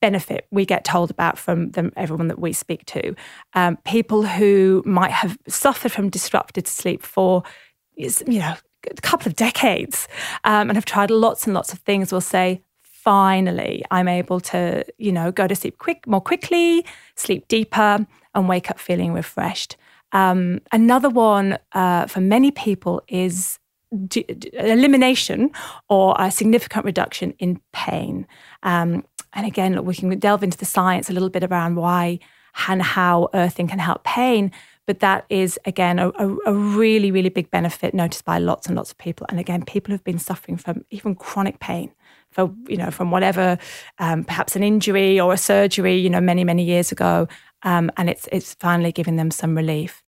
benefit 0.00 0.46
we 0.50 0.66
get 0.66 0.84
told 0.84 1.10
about 1.10 1.38
from 1.38 1.70
them, 1.70 1.92
everyone 1.96 2.28
that 2.28 2.40
we 2.40 2.52
speak 2.52 2.84
to. 2.86 3.14
Um, 3.54 3.78
people 3.84 4.24
who 4.24 4.82
might 4.84 5.12
have 5.12 5.38
suffered 5.46 5.92
from 5.92 6.10
disrupted 6.10 6.66
sleep 6.66 7.02
for 7.02 7.44
you 7.96 8.38
know, 8.38 8.54
a 8.90 9.00
couple 9.02 9.28
of 9.28 9.36
decades 9.36 10.08
um, 10.44 10.68
and 10.68 10.76
have 10.76 10.84
tried 10.84 11.10
lots 11.10 11.46
and 11.46 11.54
lots 11.54 11.72
of 11.72 11.78
things 11.80 12.12
will 12.12 12.20
say, 12.20 12.62
finally, 12.82 13.84
I'm 13.90 14.08
able 14.08 14.40
to, 14.40 14.84
you 14.98 15.12
know, 15.12 15.32
go 15.32 15.46
to 15.46 15.54
sleep 15.54 15.78
quick, 15.78 16.06
more 16.06 16.20
quickly, 16.20 16.84
sleep 17.16 17.48
deeper, 17.48 18.06
and 18.34 18.48
wake 18.48 18.70
up 18.70 18.78
feeling 18.78 19.12
refreshed. 19.12 19.76
Um, 20.12 20.60
another 20.72 21.08
one 21.08 21.58
uh, 21.72 22.06
for 22.06 22.20
many 22.20 22.50
people 22.50 23.02
is 23.08 23.58
d- 24.06 24.22
d- 24.22 24.50
elimination 24.54 25.50
or 25.88 26.14
a 26.18 26.30
significant 26.30 26.84
reduction 26.84 27.34
in 27.38 27.60
pain. 27.72 28.26
Um, 28.62 29.04
and 29.32 29.46
again, 29.46 29.74
look, 29.74 29.86
we 29.86 29.94
can 29.94 30.16
delve 30.18 30.42
into 30.42 30.58
the 30.58 30.64
science 30.64 31.08
a 31.08 31.12
little 31.12 31.30
bit 31.30 31.44
around 31.44 31.76
why 31.76 32.18
and 32.68 32.82
how 32.82 33.28
earthing 33.34 33.66
can 33.66 33.78
help 33.78 34.04
pain. 34.04 34.52
But 34.86 35.00
that 35.00 35.26
is, 35.28 35.58
again, 35.64 35.98
a, 35.98 36.10
a, 36.10 36.52
really, 36.52 37.12
really 37.12 37.28
big 37.28 37.50
benefit 37.50 37.94
noticed 37.94 38.24
by 38.24 38.38
lots 38.38 38.66
and 38.66 38.74
lots 38.74 38.90
of 38.90 38.98
people. 38.98 39.26
And 39.28 39.38
again, 39.38 39.64
people 39.64 39.92
have 39.92 40.02
been 40.02 40.18
suffering 40.18 40.56
from 40.56 40.84
even 40.90 41.14
chronic 41.14 41.60
pain 41.60 41.92
for, 42.30 42.52
you 42.66 42.76
know, 42.76 42.90
from 42.90 43.10
whatever, 43.12 43.58
um, 43.98 44.24
perhaps 44.24 44.56
an 44.56 44.64
injury 44.64 45.20
or 45.20 45.32
a 45.32 45.36
surgery, 45.36 45.96
you 45.96 46.10
know, 46.10 46.20
many, 46.20 46.42
many 46.42 46.64
years 46.64 46.90
ago. 46.90 47.28
Um, 47.62 47.92
and 47.96 48.10
it's, 48.10 48.28
it's 48.32 48.54
finally 48.54 48.90
giving 48.90 49.16
them 49.16 49.30
some 49.30 49.56
relief. 49.56 50.02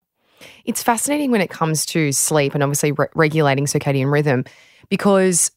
It's 0.64 0.82
fascinating 0.82 1.30
when 1.32 1.40
it 1.40 1.50
comes 1.50 1.84
to 1.86 2.12
sleep 2.12 2.54
and 2.54 2.62
obviously 2.62 2.92
re- 2.92 3.08
regulating 3.14 3.66
circadian 3.66 4.12
rhythm 4.12 4.44
because 4.88 5.50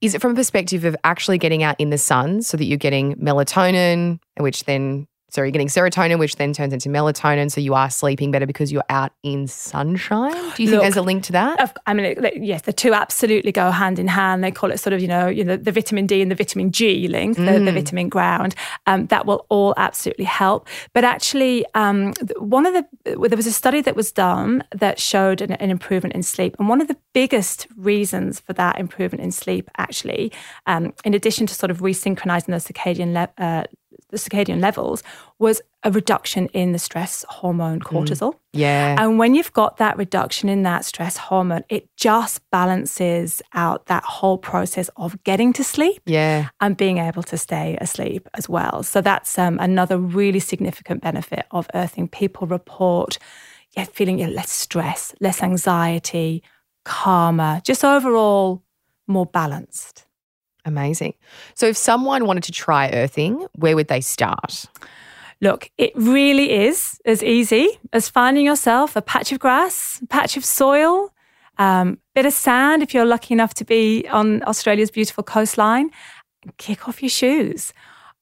is 0.00 0.14
it 0.14 0.20
from 0.20 0.32
a 0.32 0.34
perspective 0.34 0.84
of 0.84 0.96
actually 1.04 1.38
getting 1.38 1.62
out 1.62 1.76
in 1.78 1.90
the 1.90 1.98
sun 1.98 2.42
so 2.42 2.56
that 2.56 2.64
you're 2.64 2.76
getting 2.76 3.14
melatonin, 3.16 4.18
which 4.36 4.64
then 4.64 5.06
so 5.32 5.40
you're 5.40 5.50
getting 5.50 5.68
serotonin, 5.68 6.18
which 6.18 6.36
then 6.36 6.52
turns 6.52 6.74
into 6.74 6.90
melatonin. 6.90 7.50
So 7.50 7.62
you 7.62 7.72
are 7.72 7.88
sleeping 7.88 8.30
better 8.30 8.44
because 8.44 8.70
you're 8.70 8.84
out 8.90 9.12
in 9.22 9.46
sunshine. 9.46 10.32
Do 10.32 10.62
you 10.62 10.68
Look, 10.68 10.80
think 10.80 10.82
there's 10.82 10.96
a 10.96 11.02
link 11.02 11.24
to 11.24 11.32
that? 11.32 11.78
I 11.86 11.94
mean, 11.94 12.18
yes, 12.36 12.62
the 12.62 12.72
two 12.72 12.92
absolutely 12.92 13.50
go 13.50 13.70
hand 13.70 13.98
in 13.98 14.08
hand. 14.08 14.44
They 14.44 14.50
call 14.50 14.70
it 14.70 14.78
sort 14.78 14.92
of, 14.92 15.00
you 15.00 15.08
know, 15.08 15.28
you 15.28 15.42
know, 15.42 15.56
the 15.56 15.72
vitamin 15.72 16.06
D 16.06 16.20
and 16.20 16.30
the 16.30 16.34
vitamin 16.34 16.70
G 16.70 17.08
link, 17.08 17.38
mm. 17.38 17.46
the, 17.46 17.64
the, 17.64 17.70
mm. 17.70 17.74
vitamin 17.74 18.10
ground. 18.10 18.54
Um, 18.86 19.06
that 19.06 19.24
will 19.24 19.46
all 19.48 19.72
absolutely 19.78 20.26
help. 20.26 20.68
But 20.92 21.04
actually, 21.04 21.64
um, 21.74 22.12
one 22.36 22.66
of 22.66 22.74
the 22.74 23.16
there 23.16 23.36
was 23.36 23.46
a 23.46 23.52
study 23.52 23.80
that 23.80 23.96
was 23.96 24.12
done 24.12 24.62
that 24.70 25.00
showed 25.00 25.40
an, 25.40 25.52
an, 25.52 25.70
improvement 25.70 26.14
in 26.14 26.22
sleep, 26.22 26.54
and 26.58 26.68
one 26.68 26.82
of 26.82 26.88
the 26.88 26.96
biggest 27.14 27.66
reasons 27.76 28.38
for 28.38 28.52
that 28.52 28.78
improvement 28.78 29.24
in 29.24 29.32
sleep, 29.32 29.70
actually, 29.78 30.30
um, 30.66 30.92
in 31.06 31.14
addition 31.14 31.46
to 31.46 31.54
sort 31.54 31.70
of 31.70 31.78
resynchronizing 31.78 32.46
the 32.46 32.72
circadian 32.72 33.14
le- 33.14 33.42
uh, 33.42 33.64
the 34.12 34.18
circadian 34.18 34.60
levels 34.60 35.02
was 35.40 35.60
a 35.82 35.90
reduction 35.90 36.46
in 36.48 36.70
the 36.70 36.78
stress 36.78 37.24
hormone 37.28 37.80
mm. 37.80 37.84
cortisol. 37.84 38.34
Mm. 38.34 38.38
Yeah. 38.52 38.96
And 38.98 39.18
when 39.18 39.34
you've 39.34 39.52
got 39.52 39.78
that 39.78 39.96
reduction 39.96 40.48
in 40.48 40.62
that 40.62 40.84
stress 40.84 41.16
hormone, 41.16 41.64
it 41.68 41.88
just 41.96 42.48
balances 42.50 43.42
out 43.54 43.86
that 43.86 44.04
whole 44.04 44.38
process 44.38 44.88
of 44.96 45.20
getting 45.24 45.52
to 45.54 45.64
sleep 45.64 46.02
yeah. 46.06 46.50
and 46.60 46.76
being 46.76 46.98
able 46.98 47.24
to 47.24 47.36
stay 47.36 47.76
asleep 47.80 48.28
as 48.34 48.48
well. 48.48 48.84
So 48.84 49.00
that's 49.00 49.38
um, 49.38 49.58
another 49.58 49.98
really 49.98 50.40
significant 50.40 51.02
benefit 51.02 51.46
of 51.50 51.66
earthing. 51.74 52.06
People 52.06 52.46
report 52.46 53.18
yeah, 53.76 53.84
feeling 53.84 54.18
yeah, 54.18 54.28
less 54.28 54.50
stress, 54.50 55.14
less 55.20 55.42
anxiety, 55.42 56.42
calmer, 56.84 57.60
just 57.64 57.84
overall 57.84 58.62
more 59.06 59.26
balanced. 59.26 60.04
Amazing. 60.64 61.14
So, 61.54 61.66
if 61.66 61.76
someone 61.76 62.26
wanted 62.26 62.44
to 62.44 62.52
try 62.52 62.90
earthing, 62.92 63.46
where 63.54 63.74
would 63.74 63.88
they 63.88 64.00
start? 64.00 64.66
Look, 65.40 65.70
it 65.76 65.92
really 65.96 66.52
is 66.52 67.00
as 67.04 67.22
easy 67.22 67.80
as 67.92 68.08
finding 68.08 68.46
yourself 68.46 68.94
a 68.94 69.02
patch 69.02 69.32
of 69.32 69.40
grass, 69.40 69.98
a 70.00 70.06
patch 70.06 70.36
of 70.36 70.44
soil, 70.44 71.12
um, 71.58 71.98
bit 72.14 72.26
of 72.26 72.32
sand 72.32 72.82
if 72.82 72.94
you're 72.94 73.04
lucky 73.04 73.34
enough 73.34 73.54
to 73.54 73.64
be 73.64 74.06
on 74.08 74.42
Australia's 74.44 74.90
beautiful 74.90 75.24
coastline. 75.24 75.90
Kick 76.58 76.88
off 76.88 77.02
your 77.02 77.10
shoes. 77.10 77.72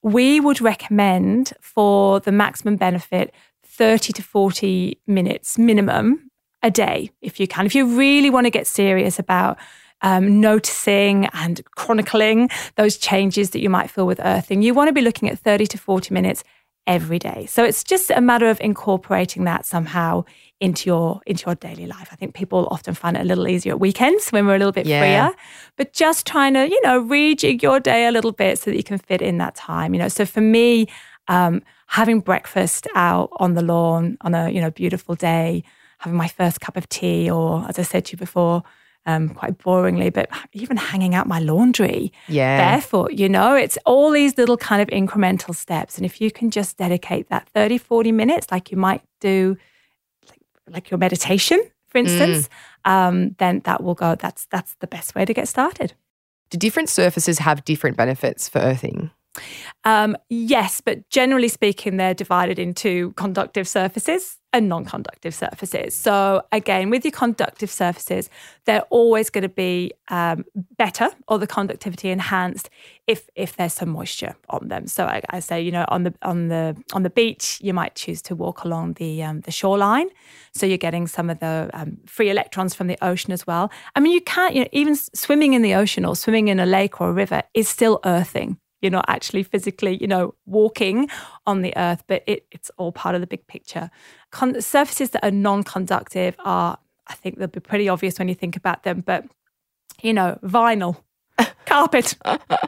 We 0.02 0.40
would 0.40 0.62
recommend 0.62 1.52
for 1.61 2.20
the 2.20 2.32
maximum 2.32 2.76
benefit 2.76 3.35
30 3.64 4.14
to 4.14 4.23
40 4.23 4.99
minutes 5.06 5.59
minimum 5.59 6.30
a 6.62 6.70
day 6.70 7.11
if 7.20 7.38
you 7.38 7.47
can. 7.47 7.66
If 7.66 7.75
you 7.75 7.99
really 7.99 8.30
want 8.30 8.47
to 8.47 8.50
get 8.50 8.66
serious 8.66 9.18
about 9.18 9.59
um, 10.02 10.40
noticing 10.40 11.26
and 11.33 11.61
chronicling 11.76 12.49
those 12.76 12.97
changes 12.97 13.50
that 13.50 13.61
you 13.61 13.71
might 13.71 13.90
feel 13.90 14.07
with 14.07 14.21
earthing, 14.25 14.62
you 14.62 14.75
want 14.75 14.88
to 14.88 14.92
be 14.92 15.00
looking 15.00 15.28
at 15.28 15.38
30 15.38 15.66
to 15.66 15.78
40 15.78 16.14
minutes 16.14 16.45
every 16.87 17.19
day. 17.19 17.47
So 17.47 17.62
it's 17.64 17.85
just 17.85 18.11
a 18.11 18.21
matter 18.21 18.49
of 18.49 18.61
incorporating 18.61 19.45
that 19.45 19.64
somehow 19.66 20.25
into 20.61 20.88
your 20.90 21.21
into 21.26 21.47
your 21.47 21.54
daily 21.54 21.87
life. 21.87 22.09
I 22.11 22.16
think 22.16 22.35
people 22.35 22.66
often 22.71 22.95
find 22.95 23.16
it 23.16 23.21
a 23.21 23.25
little 23.25 23.47
easier 23.49 23.73
at 23.73 23.80
weekends 23.80 24.30
when 24.30 24.47
we're 24.47 24.57
a 24.57 24.59
little 24.59 24.73
bit 24.73 24.87
Yeah. 24.87 24.99
freer. 24.99 25.30
But 25.76 25.92
just 25.92 26.26
trying 26.26 26.54
to, 26.54 26.69
you 26.69 26.80
know, 26.83 27.02
rejig 27.02 27.62
your 27.62 27.80
day 27.80 28.07
a 28.07 28.11
little 28.11 28.33
bit 28.33 28.59
so 28.59 28.71
that 28.71 28.76
you 28.76 28.83
can 28.83 28.99
fit 28.99 29.23
in 29.23 29.38
that 29.38 29.54
time. 29.54 29.95
You 29.95 30.00
know, 30.00 30.09
so 30.09 30.25
for 30.26 30.40
me, 30.40 30.87
um, 31.28 31.62
having 31.88 32.21
breakfast 32.21 32.87
out 32.95 33.30
on 33.37 33.54
the 33.54 33.62
lawn 33.62 34.16
on 34.23 34.35
a 34.35 34.50
you 34.50 34.61
know 34.61 34.71
beautiful 34.71 35.14
day, 35.14 35.62
having 35.99 36.16
my 36.16 36.28
first 36.28 36.61
cup 36.61 36.76
of 36.76 36.88
tea, 36.88 37.30
or 37.30 37.64
as 37.69 37.78
I 37.78 37.83
said 37.83 38.07
to 38.07 38.12
you 38.12 38.19
before, 38.19 38.62
um, 39.07 39.30
quite 39.30 39.59
boringly, 39.59 40.12
but 40.12 40.28
even 40.52 40.76
hanging 40.76 41.14
out 41.14 41.26
my 41.26 41.38
laundry 41.38 42.12
Yeah. 42.28 42.57
barefoot, 42.57 43.12
you 43.12 43.28
know, 43.28 43.54
it's 43.54 43.78
all 43.87 44.11
these 44.11 44.37
little 44.37 44.57
kind 44.57 44.83
of 44.83 44.88
incremental 44.88 45.54
steps. 45.54 45.97
And 45.97 46.04
if 46.04 46.21
you 46.21 46.30
can 46.30 46.50
just 46.50 46.76
dedicate 46.76 47.28
that 47.28 47.49
30, 47.54 47.78
40 47.78 48.12
minutes, 48.12 48.47
like 48.50 48.71
you 48.71 48.76
might 48.76 49.02
do, 49.21 49.57
like, 50.28 50.40
like 50.69 50.90
your 50.90 50.99
meditation, 50.99 51.62
for 51.88 51.99
instance, 51.99 52.49
um, 52.85 53.30
then 53.38 53.61
that 53.64 53.83
will 53.83 53.95
go, 53.95 54.14
that's, 54.14 54.47
that's 54.50 54.75
the 54.80 54.87
best 54.87 55.14
way 55.14 55.25
to 55.25 55.35
get 55.35 55.49
started. 55.49 55.95
Do 56.50 56.59
different 56.59 56.88
surfaces 56.88 57.38
have 57.38 57.64
different 57.64 57.97
benefits 57.97 58.49
for 58.49 58.59
earthing? 58.59 59.11
Um, 59.84 60.16
yes, 60.28 60.82
but 60.82 61.08
generally 61.08 61.49
speaking, 61.49 61.96
they're 61.96 62.14
divided 62.14 62.58
into 62.58 63.12
conductive 63.12 63.66
surfaces 63.66 64.37
and 64.52 64.68
non 64.68 64.84
conductive 64.84 65.34
surfaces. 65.34 65.94
So, 65.94 66.42
again, 66.52 66.90
with 66.90 67.04
your 67.04 67.12
conductive 67.12 67.70
surfaces, 67.70 68.28
they're 68.66 68.84
always 68.90 69.30
going 69.30 69.42
to 69.42 69.49
be 69.49 69.92
um, 70.08 70.44
better 70.76 71.08
or 71.28 71.38
the 71.38 71.46
conductivity 71.46 72.10
enhanced 72.10 72.68
if 73.06 73.28
if 73.34 73.56
there's 73.56 73.72
some 73.72 73.88
moisture 73.90 74.37
on 74.50 74.68
them. 74.68 74.87
So, 74.87 75.06
I, 75.06 75.22
I 75.30 75.40
say, 75.40 75.62
you 75.62 75.72
know, 75.72 75.87
on 75.88 76.02
the 76.02 76.14
on 76.20 76.49
the 76.49 76.76
on 76.92 77.02
the 77.02 77.10
beach, 77.10 77.58
you 77.62 77.72
might 77.72 77.94
choose 77.94 78.20
to 78.22 78.34
walk 78.34 78.64
along 78.64 78.94
the 78.94 79.22
um, 79.22 79.40
the 79.42 79.50
shoreline, 79.50 80.10
so 80.52 80.66
you're 80.66 80.76
getting 80.76 81.06
some 81.06 81.30
of 81.30 81.38
the 81.38 81.70
um, 81.72 81.96
free 82.06 82.28
electrons 82.28 82.75
from 82.75 82.88
the 82.88 82.99
ocean 83.00 83.32
as 83.32 83.46
well. 83.46 83.70
I 83.96 84.00
mean, 84.00 84.12
you 84.12 84.20
can't, 84.20 84.54
you 84.54 84.62
know, 84.62 84.68
even 84.72 84.94
swimming 84.94 85.54
in 85.54 85.62
the 85.62 85.75
ocean 85.75 86.04
or 86.04 86.16
swimming 86.16 86.49
in 86.49 86.60
a 86.60 86.66
lake 86.66 87.00
or 87.00 87.08
a 87.08 87.12
river 87.12 87.42
is 87.54 87.66
still 87.66 88.00
earthing 88.04 88.58
you're 88.80 88.90
not 88.90 89.04
actually 89.08 89.42
physically, 89.42 89.96
you 90.00 90.06
know, 90.06 90.34
walking 90.46 91.08
on 91.46 91.62
the 91.62 91.76
earth, 91.76 92.02
but 92.06 92.22
it, 92.26 92.46
it's 92.50 92.70
all 92.78 92.92
part 92.92 93.14
of 93.14 93.20
the 93.20 93.26
big 93.26 93.46
picture. 93.46 93.90
Con- 94.30 94.60
surfaces 94.60 95.10
that 95.10 95.25
are 95.25 95.30
non-conductive 95.30 96.34
are, 96.44 96.78
I 97.06 97.14
think 97.14 97.38
they'll 97.38 97.49
be 97.49 97.60
pretty 97.60 97.88
obvious 97.88 98.18
when 98.18 98.28
you 98.28 98.34
think 98.34 98.56
about 98.56 98.84
them, 98.84 99.02
but 99.04 99.25
you 100.02 100.12
know, 100.14 100.38
vinyl, 100.42 101.02
carpet, 101.66 102.16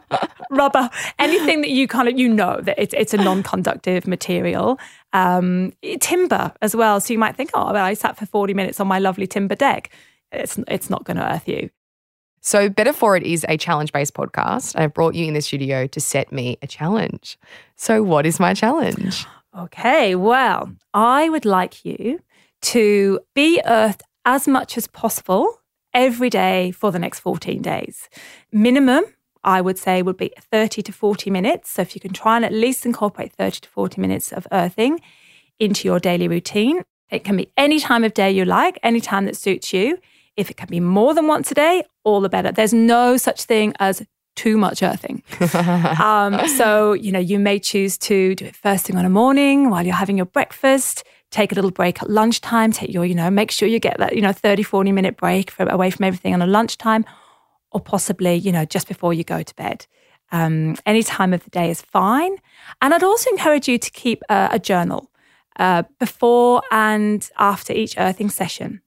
rubber, 0.51 0.91
anything 1.19 1.63
that 1.63 1.71
you 1.71 1.89
kind 1.89 2.09
of 2.09 2.19
you 2.19 2.29
know 2.29 2.61
that 2.61 2.79
it's 2.79 2.95
it's 2.95 3.15
a 3.15 3.17
non-conductive 3.17 4.07
material. 4.07 4.79
Um, 5.15 5.73
timber 6.01 6.53
as 6.63 6.75
well. 6.75 7.01
So 7.01 7.13
you 7.13 7.19
might 7.19 7.37
think, 7.37 7.51
oh, 7.55 7.73
well, 7.73 7.85
I 7.85 7.95
sat 7.95 8.17
for 8.17 8.27
40 8.27 8.55
minutes 8.55 8.81
on 8.81 8.87
my 8.87 8.99
lovely 8.99 9.27
timber 9.27 9.55
deck. 9.55 9.91
It's 10.31 10.59
it's 10.69 10.91
not 10.91 11.05
going 11.05 11.19
to 11.19 11.35
earth 11.35 11.49
you. 11.49 11.71
So, 12.45 12.69
Better 12.69 12.93
For 12.93 13.17
It 13.17 13.23
is 13.23 13.47
a 13.49 13.57
challenge 13.57 13.93
based 13.93 14.15
podcast. 14.15 14.75
I've 14.77 14.93
brought 14.93 15.15
you 15.15 15.27
in 15.27 15.35
the 15.35 15.41
studio 15.41 15.87
to 15.87 16.01
set 16.01 16.33
me 16.33 16.59
a 16.61 16.67
challenge. 16.67 17.39
So, 17.77 18.03
what 18.03 18.27
is 18.27 18.41
my 18.41 18.53
challenge? 18.53 19.25
Okay, 19.57 20.17
well, 20.17 20.73
I 20.93 21.29
would 21.29 21.45
like 21.45 21.85
you 21.85 22.21
to 22.63 23.21
be 23.35 23.63
earthed 23.65 24.03
as 24.25 24.49
much 24.49 24.77
as 24.77 24.89
possible 24.89 25.61
every 25.95 26.31
day 26.31 26.73
for 26.73 26.91
the 26.91 26.99
next 26.99 27.21
14 27.21 27.63
days. 27.63 28.09
Minimum, 28.51 29.05
I 29.45 29.61
would 29.61 29.79
say, 29.79 30.03
would 30.03 30.17
be 30.17 30.33
30 30.51 30.83
to 30.83 30.93
40 30.93 31.31
minutes. 31.31 31.71
So 31.71 31.83
if 31.83 31.95
you 31.95 32.01
can 32.01 32.13
try 32.13 32.35
and 32.35 32.45
at 32.45 32.53
least 32.53 32.85
incorporate 32.85 33.33
30 33.35 33.61
to 33.61 33.69
40 33.69 34.01
minutes 34.01 34.33
of 34.33 34.49
earthing 34.51 35.01
into 35.61 35.87
your 35.87 36.01
daily 36.01 36.27
routine, 36.27 36.83
it 37.09 37.23
can 37.23 37.37
be 37.37 37.53
any 37.57 37.79
time 37.79 38.03
of 38.03 38.15
day 38.15 38.33
you 38.33 38.45
like, 38.45 38.81
any 38.83 39.01
time 39.01 39.27
that 39.27 39.37
suits 39.37 39.73
you. 39.73 39.99
If 40.37 40.51
it 40.51 40.57
can 40.57 40.69
be 40.69 40.81
more 40.81 41.15
than 41.15 41.27
once 41.27 41.51
a 41.51 41.55
day, 41.55 41.85
all 42.05 42.21
the 42.21 42.29
better. 42.29 42.53
There's 42.53 42.73
no 42.73 43.17
such 43.17 43.45
thing 43.45 43.75
as 43.79 44.03
too 44.35 44.57
much 44.57 44.83
earthing. 44.83 45.23
um, 46.01 46.47
so, 46.49 46.95
you 46.95 47.13
know, 47.13 47.19
you 47.19 47.39
may 47.39 47.59
choose 47.59 47.99
to 47.99 48.35
do 48.35 48.47
it 48.47 48.57
first 48.57 48.87
thing 48.87 48.97
on 48.97 49.05
a 49.05 49.11
morning 49.11 49.71
while 49.71 49.85
you're 49.85 49.95
having 49.95 50.17
your 50.17 50.27
breakfast, 50.27 51.05
take 51.31 51.53
a 51.53 51.55
little 51.55 51.71
break 51.71 52.03
at 52.03 52.11
lunchtime, 52.11 52.73
take 52.73 52.93
your, 52.93 53.05
you 53.05 53.15
know, 53.15 53.31
make 53.31 53.51
sure 53.51 53.69
you 53.69 53.79
get 53.79 53.99
that, 53.99 54.15
you 54.15 54.23
know, 54.23 54.33
30, 54.33 54.63
40 54.63 54.93
minute 54.93 55.17
break 55.17 55.51
from, 55.51 55.69
away 55.69 55.91
from 55.91 56.05
everything 56.05 56.35
on 56.35 56.43
a 56.43 56.47
lunchtime, 56.47 57.05
or 57.71 57.81
possibly, 57.81 58.35
you 58.35 58.53
know, 58.53 58.65
just 58.65 58.89
before 58.89 59.15
you 59.15 59.25
go 59.25 59.43
to 59.43 59.55
bed. 59.55 59.87
Um, 60.31 60.77
any 60.87 61.03
time 61.03 61.35
of 61.35 61.45
the 61.45 61.51
day 61.51 61.71
is 61.71 61.83
fine. 61.83 62.37
And 62.81 62.95
I'd 62.95 63.03
also 63.03 63.29
encourage 63.31 63.69
you 63.69 63.79
to 63.79 63.91
keep 63.91 64.23
a, 64.31 64.51
a 64.53 64.59
journal 64.59 65.11
uh, 65.59 65.83
before 65.99 66.63
and 66.71 67.29
after 67.39 67.73
each 67.73 67.99
earthing 67.99 68.31
session. 68.31 68.82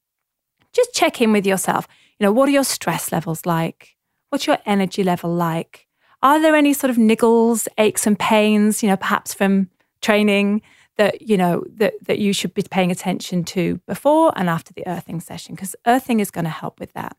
Just 0.76 0.94
check 0.94 1.22
in 1.22 1.32
with 1.32 1.46
yourself. 1.46 1.88
You 2.20 2.26
know, 2.26 2.32
what 2.32 2.50
are 2.50 2.52
your 2.52 2.64
stress 2.64 3.12
levels 3.12 3.46
like? 3.46 3.96
What's 4.30 4.46
your 4.46 4.58
energy 4.66 5.04
level 5.04 5.34
like? 5.34 5.88
Are 6.22 6.42
there 6.42 6.56
any 6.56 6.74
sort 6.74 6.92
of 6.92 6.98
niggles, 6.98 7.68
aches, 7.78 8.06
and 8.06 8.18
pains, 8.18 8.84
you 8.84 8.90
know, 8.90 8.98
perhaps 8.98 9.34
from 9.34 9.70
training 10.02 10.62
that, 10.98 11.22
you 11.22 11.38
know, 11.38 11.64
that, 11.76 11.94
that 12.04 12.20
you 12.20 12.34
should 12.34 12.54
be 12.54 12.64
paying 12.64 12.92
attention 12.92 13.44
to 13.46 13.80
before 13.88 14.34
and 14.36 14.50
after 14.50 14.74
the 14.74 14.88
earthing 14.88 15.20
session? 15.20 15.56
Because 15.56 15.76
earthing 15.86 16.20
is 16.20 16.32
going 16.32 16.46
to 16.46 16.50
help 16.50 16.80
with 16.80 16.94
that. 16.94 17.16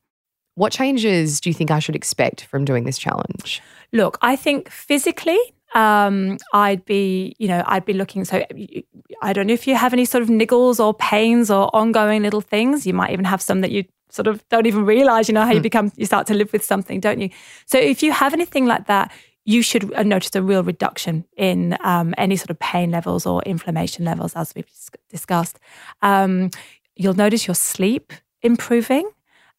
What 0.54 0.72
changes 0.72 1.40
do 1.40 1.50
you 1.50 1.54
think 1.54 1.70
I 1.70 1.78
should 1.78 1.94
expect 1.94 2.44
from 2.44 2.64
doing 2.64 2.84
this 2.84 2.98
challenge? 2.98 3.62
Look, 3.92 4.18
I 4.22 4.36
think 4.36 4.70
physically, 4.70 5.38
um, 5.76 6.38
I'd 6.54 6.84
be, 6.86 7.36
you 7.38 7.48
know, 7.48 7.62
I'd 7.66 7.84
be 7.84 7.92
looking. 7.92 8.24
So 8.24 8.42
I 9.22 9.32
don't 9.34 9.46
know 9.46 9.52
if 9.52 9.66
you 9.66 9.76
have 9.76 9.92
any 9.92 10.06
sort 10.06 10.22
of 10.22 10.30
niggles 10.30 10.82
or 10.82 10.94
pains 10.94 11.50
or 11.50 11.68
ongoing 11.76 12.22
little 12.22 12.40
things. 12.40 12.86
You 12.86 12.94
might 12.94 13.10
even 13.10 13.26
have 13.26 13.42
some 13.42 13.60
that 13.60 13.70
you 13.70 13.84
sort 14.08 14.26
of 14.26 14.42
don't 14.48 14.64
even 14.64 14.86
realize. 14.86 15.28
You 15.28 15.34
know 15.34 15.44
how 15.44 15.52
you 15.52 15.60
become, 15.60 15.92
you 15.96 16.06
start 16.06 16.26
to 16.28 16.34
live 16.34 16.50
with 16.52 16.64
something, 16.64 16.98
don't 16.98 17.20
you? 17.20 17.28
So 17.66 17.78
if 17.78 18.02
you 18.02 18.10
have 18.10 18.32
anything 18.32 18.64
like 18.64 18.86
that, 18.86 19.12
you 19.44 19.60
should 19.60 19.92
uh, 19.94 20.02
notice 20.02 20.34
a 20.34 20.42
real 20.42 20.62
reduction 20.62 21.26
in 21.36 21.76
um, 21.84 22.14
any 22.16 22.36
sort 22.36 22.50
of 22.50 22.58
pain 22.58 22.90
levels 22.90 23.26
or 23.26 23.42
inflammation 23.42 24.04
levels, 24.04 24.34
as 24.34 24.54
we've 24.56 24.70
discussed. 25.10 25.60
Um, 26.00 26.50
you'll 26.96 27.14
notice 27.14 27.46
your 27.46 27.54
sleep 27.54 28.14
improving, 28.40 29.08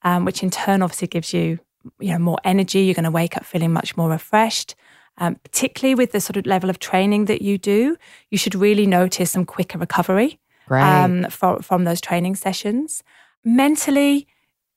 um, 0.02 0.26
which 0.26 0.42
in 0.42 0.50
turn 0.50 0.82
obviously 0.82 1.08
gives 1.08 1.32
you, 1.32 1.60
you 2.00 2.12
know, 2.12 2.20
more 2.20 2.40
energy. 2.44 2.82
You're 2.82 2.96
going 2.96 3.06
to 3.06 3.12
wake 3.12 3.38
up 3.38 3.46
feeling 3.46 3.72
much 3.72 3.96
more 3.96 4.10
refreshed. 4.10 4.76
Um, 5.20 5.36
particularly 5.44 5.96
with 5.96 6.12
the 6.12 6.22
sort 6.22 6.38
of 6.38 6.46
level 6.46 6.70
of 6.70 6.78
training 6.78 7.26
that 7.26 7.42
you 7.42 7.58
do, 7.58 7.98
you 8.30 8.38
should 8.38 8.54
really 8.54 8.86
notice 8.86 9.32
some 9.32 9.46
quicker 9.46 9.78
recovery 9.80 10.40
um, 11.04 11.30
from 11.30 11.62
from 11.62 11.84
those 11.86 12.02
training 12.02 12.36
sessions. 12.36 13.04
Mentally, 13.44 14.28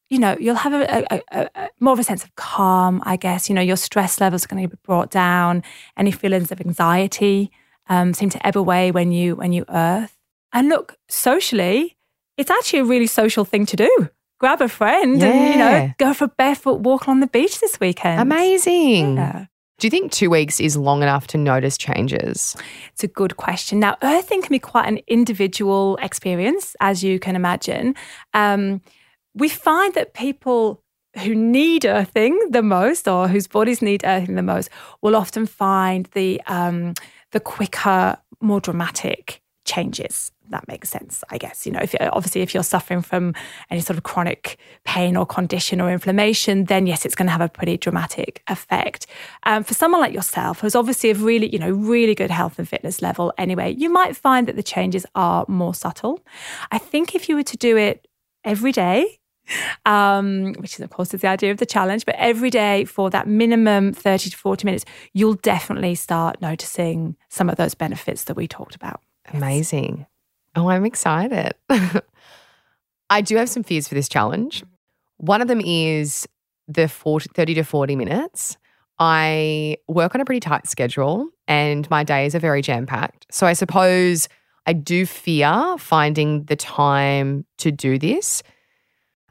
you 0.08 0.18
know, 0.18 0.36
you'll 0.40 0.54
have 0.56 0.72
a, 0.72 0.82
a, 1.12 1.22
a, 1.32 1.50
a 1.54 1.68
more 1.78 1.92
of 1.92 1.98
a 1.98 2.04
sense 2.04 2.24
of 2.24 2.34
calm. 2.36 3.02
I 3.04 3.16
guess 3.16 3.48
you 3.48 3.54
know 3.54 3.60
your 3.62 3.76
stress 3.76 4.20
levels 4.20 4.44
are 4.44 4.48
going 4.48 4.62
to 4.62 4.68
be 4.68 4.80
brought 4.82 5.10
down. 5.10 5.62
Any 5.96 6.10
feelings 6.10 6.50
of 6.50 6.60
anxiety 6.60 7.50
um, 7.88 8.14
seem 8.14 8.30
to 8.30 8.46
ebb 8.46 8.56
away 8.56 8.90
when 8.92 9.12
you 9.12 9.36
when 9.36 9.52
you 9.52 9.64
earth. 9.68 10.16
And 10.52 10.68
look, 10.68 10.96
socially, 11.08 11.96
it's 12.36 12.50
actually 12.50 12.80
a 12.80 12.84
really 12.84 13.06
social 13.06 13.44
thing 13.44 13.66
to 13.66 13.76
do. 13.76 14.08
Grab 14.38 14.62
a 14.62 14.68
friend 14.68 15.22
and 15.22 15.52
you 15.52 15.58
know 15.58 15.92
go 15.98 16.14
for 16.14 16.24
a 16.24 16.28
barefoot 16.28 16.80
walk 16.80 17.08
on 17.08 17.20
the 17.20 17.26
beach 17.26 17.60
this 17.60 17.78
weekend. 17.78 18.20
Amazing. 18.20 19.16
Yeah. 19.16 19.46
Do 19.80 19.86
you 19.86 19.90
think 19.90 20.12
two 20.12 20.28
weeks 20.28 20.60
is 20.60 20.76
long 20.76 21.02
enough 21.02 21.26
to 21.28 21.38
notice 21.38 21.78
changes? 21.78 22.54
It's 22.92 23.02
a 23.02 23.08
good 23.08 23.38
question. 23.38 23.80
Now, 23.80 23.96
earthing 24.02 24.42
can 24.42 24.50
be 24.50 24.58
quite 24.58 24.86
an 24.86 25.00
individual 25.08 25.96
experience, 26.02 26.76
as 26.80 27.02
you 27.02 27.18
can 27.18 27.34
imagine. 27.34 27.94
Um, 28.34 28.82
we 29.34 29.48
find 29.48 29.94
that 29.94 30.12
people 30.12 30.82
who 31.24 31.34
need 31.34 31.86
earthing 31.86 32.38
the 32.50 32.62
most, 32.62 33.08
or 33.08 33.26
whose 33.26 33.48
bodies 33.48 33.80
need 33.80 34.04
earthing 34.04 34.34
the 34.34 34.42
most, 34.42 34.68
will 35.00 35.16
often 35.16 35.46
find 35.46 36.04
the 36.12 36.42
um, 36.46 36.92
the 37.32 37.40
quicker, 37.40 38.18
more 38.42 38.60
dramatic 38.60 39.40
changes. 39.70 40.32
That 40.48 40.66
makes 40.66 40.88
sense, 40.88 41.22
I 41.30 41.38
guess. 41.38 41.64
You 41.64 41.72
know, 41.72 41.78
if 41.80 41.94
obviously 42.00 42.40
if 42.40 42.52
you're 42.52 42.64
suffering 42.64 43.02
from 43.02 43.34
any 43.70 43.80
sort 43.80 43.96
of 43.96 44.02
chronic 44.02 44.58
pain 44.84 45.16
or 45.16 45.24
condition 45.24 45.80
or 45.80 45.90
inflammation, 45.92 46.64
then 46.64 46.88
yes, 46.88 47.06
it's 47.06 47.14
going 47.14 47.26
to 47.26 47.32
have 47.32 47.40
a 47.40 47.48
pretty 47.48 47.76
dramatic 47.76 48.42
effect. 48.48 49.06
Um, 49.44 49.62
for 49.62 49.74
someone 49.74 50.00
like 50.00 50.12
yourself, 50.12 50.60
who's 50.60 50.74
obviously 50.74 51.10
of 51.10 51.22
really, 51.22 51.48
you 51.48 51.58
know, 51.58 51.70
really 51.70 52.16
good 52.16 52.32
health 52.32 52.58
and 52.58 52.68
fitness 52.68 53.00
level 53.00 53.32
anyway, 53.38 53.72
you 53.78 53.90
might 53.90 54.16
find 54.16 54.48
that 54.48 54.56
the 54.56 54.62
changes 54.62 55.06
are 55.14 55.44
more 55.46 55.74
subtle. 55.74 56.24
I 56.72 56.78
think 56.78 57.14
if 57.14 57.28
you 57.28 57.36
were 57.36 57.44
to 57.44 57.56
do 57.56 57.76
it 57.76 58.08
every 58.44 58.72
day, 58.72 59.20
um, 59.86 60.54
which 60.54 60.74
is, 60.74 60.80
of 60.80 60.90
course, 60.90 61.14
is 61.14 61.20
the 61.20 61.28
idea 61.28 61.52
of 61.52 61.58
the 61.58 61.66
challenge. 61.66 62.04
But 62.04 62.16
every 62.18 62.50
day 62.50 62.84
for 62.84 63.08
that 63.10 63.28
minimum 63.28 63.92
30 63.92 64.30
to 64.30 64.36
40 64.36 64.64
minutes, 64.64 64.84
you'll 65.12 65.34
definitely 65.34 65.94
start 65.94 66.40
noticing 66.40 67.16
some 67.28 67.48
of 67.48 67.56
those 67.56 67.74
benefits 67.74 68.24
that 68.24 68.36
we 68.36 68.48
talked 68.48 68.74
about. 68.74 69.00
Amazing. 69.32 70.06
Oh, 70.56 70.68
I'm 70.68 70.84
excited. 70.84 71.54
I 73.10 73.20
do 73.20 73.36
have 73.36 73.48
some 73.48 73.62
fears 73.62 73.88
for 73.88 73.94
this 73.94 74.08
challenge. 74.08 74.64
One 75.18 75.42
of 75.42 75.48
them 75.48 75.60
is 75.60 76.26
the 76.68 76.88
40, 76.88 77.30
30 77.34 77.54
to 77.54 77.62
40 77.64 77.96
minutes. 77.96 78.56
I 78.98 79.78
work 79.88 80.14
on 80.14 80.20
a 80.20 80.24
pretty 80.24 80.40
tight 80.40 80.66
schedule 80.66 81.28
and 81.48 81.88
my 81.90 82.04
days 82.04 82.34
are 82.34 82.38
very 82.38 82.62
jam 82.62 82.86
packed. 82.86 83.26
So 83.30 83.46
I 83.46 83.54
suppose 83.54 84.28
I 84.66 84.72
do 84.72 85.06
fear 85.06 85.76
finding 85.78 86.44
the 86.44 86.56
time 86.56 87.46
to 87.58 87.72
do 87.72 87.98
this. 87.98 88.42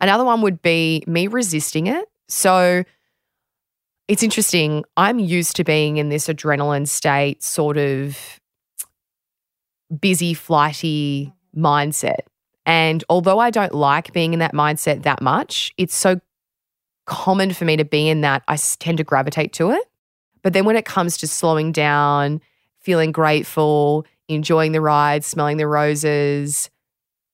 Another 0.01 0.23
one 0.25 0.41
would 0.41 0.61
be 0.61 1.03
me 1.05 1.27
resisting 1.27 1.87
it. 1.87 2.05
So 2.27 2.83
it's 4.07 4.23
interesting. 4.23 4.83
I'm 4.97 5.19
used 5.19 5.55
to 5.57 5.63
being 5.63 5.97
in 5.97 6.09
this 6.09 6.27
adrenaline 6.27 6.87
state, 6.87 7.43
sort 7.43 7.77
of 7.77 8.38
busy, 9.99 10.33
flighty 10.33 11.33
mindset. 11.55 12.19
And 12.65 13.03
although 13.09 13.39
I 13.39 13.49
don't 13.49 13.73
like 13.73 14.13
being 14.13 14.33
in 14.33 14.39
that 14.39 14.53
mindset 14.53 15.03
that 15.03 15.21
much, 15.21 15.73
it's 15.77 15.95
so 15.95 16.19
common 17.05 17.53
for 17.53 17.65
me 17.65 17.75
to 17.77 17.85
be 17.85 18.07
in 18.07 18.21
that, 18.21 18.43
I 18.47 18.57
tend 18.77 18.99
to 18.99 19.03
gravitate 19.03 19.53
to 19.53 19.71
it. 19.71 19.83
But 20.43 20.53
then 20.53 20.65
when 20.65 20.75
it 20.75 20.85
comes 20.85 21.17
to 21.17 21.27
slowing 21.27 21.71
down, 21.71 22.41
feeling 22.79 23.11
grateful, 23.11 24.05
enjoying 24.27 24.71
the 24.71 24.81
ride, 24.81 25.25
smelling 25.25 25.57
the 25.57 25.67
roses, 25.67 26.69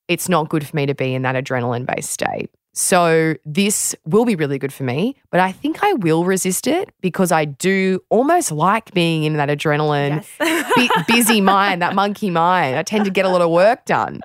it's 0.07 0.29
not 0.29 0.49
good 0.49 0.65
for 0.65 0.75
me 0.75 0.85
to 0.85 0.95
be 0.95 1.13
in 1.13 1.23
that 1.23 1.35
adrenaline 1.35 1.85
based 1.85 2.09
state. 2.09 2.49
So 2.77 3.35
this 3.45 3.95
will 4.05 4.25
be 4.25 4.35
really 4.35 4.59
good 4.59 4.73
for 4.73 4.83
me, 4.83 5.15
but 5.31 5.39
I 5.39 5.53
think 5.53 5.81
I 5.81 5.93
will 5.93 6.25
resist 6.25 6.67
it 6.67 6.89
because 6.99 7.31
I 7.31 7.45
do 7.45 8.01
almost 8.09 8.51
like 8.51 8.93
being 8.93 9.23
in 9.23 9.37
that 9.37 9.47
adrenaline, 9.47 10.25
yes. 10.41 11.05
busy 11.07 11.39
mind, 11.39 11.81
that 11.81 11.95
monkey 11.95 12.29
mind. 12.29 12.75
I 12.75 12.83
tend 12.83 13.05
to 13.05 13.11
get 13.11 13.23
a 13.23 13.29
lot 13.29 13.41
of 13.41 13.49
work 13.49 13.85
done. 13.85 14.19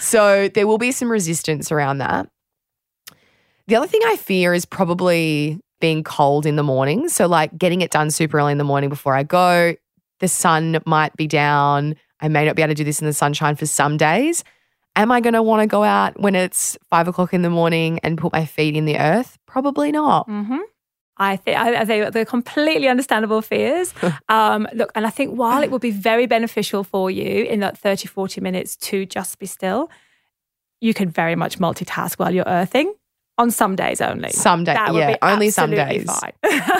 So 0.00 0.48
there 0.48 0.66
will 0.66 0.76
be 0.76 0.90
some 0.90 1.08
resistance 1.08 1.70
around 1.70 1.98
that. 1.98 2.28
The 3.68 3.76
other 3.76 3.86
thing 3.86 4.00
I 4.06 4.16
fear 4.16 4.54
is 4.54 4.64
probably 4.64 5.60
being 5.80 6.02
cold 6.02 6.46
in 6.46 6.56
the 6.56 6.64
morning. 6.64 7.08
So 7.08 7.28
like 7.28 7.56
getting 7.56 7.80
it 7.80 7.92
done 7.92 8.10
super 8.10 8.38
early 8.38 8.50
in 8.50 8.58
the 8.58 8.64
morning 8.64 8.90
before 8.90 9.14
I 9.14 9.22
go. 9.22 9.76
The 10.18 10.28
sun 10.28 10.80
might 10.84 11.16
be 11.16 11.28
down. 11.28 11.94
I 12.20 12.26
may 12.26 12.44
not 12.44 12.56
be 12.56 12.62
able 12.62 12.72
to 12.72 12.74
do 12.74 12.84
this 12.84 13.00
in 13.00 13.06
the 13.06 13.12
sunshine 13.12 13.54
for 13.54 13.66
some 13.66 13.96
days. 13.96 14.42
Am 14.96 15.10
I 15.10 15.20
going 15.20 15.34
to 15.34 15.42
want 15.42 15.60
to 15.62 15.66
go 15.66 15.82
out 15.82 16.20
when 16.20 16.34
it's 16.34 16.78
five 16.88 17.08
o'clock 17.08 17.34
in 17.34 17.42
the 17.42 17.50
morning 17.50 17.98
and 18.02 18.16
put 18.16 18.32
my 18.32 18.44
feet 18.46 18.76
in 18.76 18.84
the 18.84 18.98
earth? 18.98 19.38
Probably 19.46 19.90
not. 19.90 20.28
Mm-hmm. 20.28 20.58
I 21.16 21.36
think 21.36 21.56
I 21.56 22.10
they're 22.10 22.24
completely 22.24 22.88
understandable 22.88 23.40
fears. 23.40 23.94
um, 24.28 24.66
look, 24.74 24.90
and 24.94 25.06
I 25.06 25.10
think 25.10 25.36
while 25.36 25.62
it 25.62 25.70
will 25.70 25.78
be 25.78 25.92
very 25.92 26.26
beneficial 26.26 26.84
for 26.84 27.10
you 27.10 27.44
in 27.44 27.60
that 27.60 27.78
30, 27.78 28.08
40 28.08 28.40
minutes 28.40 28.76
to 28.76 29.06
just 29.06 29.38
be 29.38 29.46
still, 29.46 29.90
you 30.80 30.92
can 30.92 31.08
very 31.08 31.36
much 31.36 31.58
multitask 31.58 32.18
while 32.18 32.34
you're 32.34 32.44
earthing 32.46 32.92
on 33.38 33.50
some 33.50 33.76
days 33.76 34.00
only. 34.00 34.30
Some 34.30 34.64
days, 34.64 34.76
yeah, 34.76 35.16
only 35.22 35.50
some 35.50 35.70
days. 35.70 36.08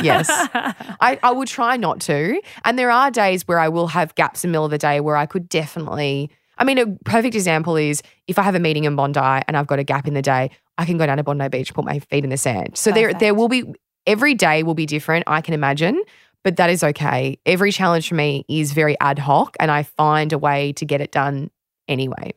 yes, 0.02 0.26
I, 1.00 1.18
I 1.23 1.33
will 1.33 1.47
try 1.47 1.76
not 1.76 2.00
to. 2.02 2.40
And 2.64 2.79
there 2.79 2.90
are 2.90 3.11
days 3.11 3.46
where 3.46 3.59
I 3.59 3.68
will 3.68 3.88
have 3.88 4.14
gaps 4.14 4.44
in 4.44 4.50
the 4.50 4.53
middle 4.53 4.64
of 4.64 4.70
the 4.70 4.79
day 4.79 5.00
where 5.00 5.16
I 5.16 5.27
could 5.27 5.48
definitely 5.48 6.31
I 6.58 6.64
mean, 6.64 6.78
a 6.78 6.86
perfect 7.04 7.34
example 7.34 7.76
is 7.76 8.02
if 8.26 8.38
I 8.38 8.42
have 8.42 8.54
a 8.54 8.60
meeting 8.60 8.84
in 8.84 8.96
Bondi 8.96 9.20
and 9.20 9.56
I've 9.56 9.66
got 9.66 9.78
a 9.78 9.84
gap 9.84 10.06
in 10.06 10.14
the 10.14 10.22
day, 10.22 10.50
I 10.78 10.84
can 10.84 10.98
go 10.98 11.06
down 11.06 11.16
to 11.18 11.22
Bondi 11.22 11.48
Beach, 11.48 11.72
put 11.74 11.84
my 11.84 11.98
feet 11.98 12.24
in 12.24 12.30
the 12.30 12.36
sand. 12.36 12.76
So 12.76 12.90
perfect. 12.90 13.20
there, 13.20 13.28
there 13.28 13.34
will 13.34 13.48
be 13.48 13.64
every 14.06 14.34
day 14.34 14.62
will 14.62 14.74
be 14.74 14.86
different. 14.86 15.24
I 15.26 15.40
can 15.40 15.54
imagine, 15.54 16.02
but 16.42 16.56
that 16.56 16.70
is 16.70 16.82
okay. 16.84 17.38
Every 17.46 17.72
challenge 17.72 18.08
for 18.08 18.14
me 18.14 18.44
is 18.48 18.72
very 18.72 18.98
ad 19.00 19.18
hoc, 19.18 19.56
and 19.58 19.70
I 19.70 19.82
find 19.82 20.32
a 20.32 20.38
way 20.38 20.72
to 20.74 20.84
get 20.84 21.00
it 21.00 21.10
done 21.10 21.50
anyway. 21.88 22.32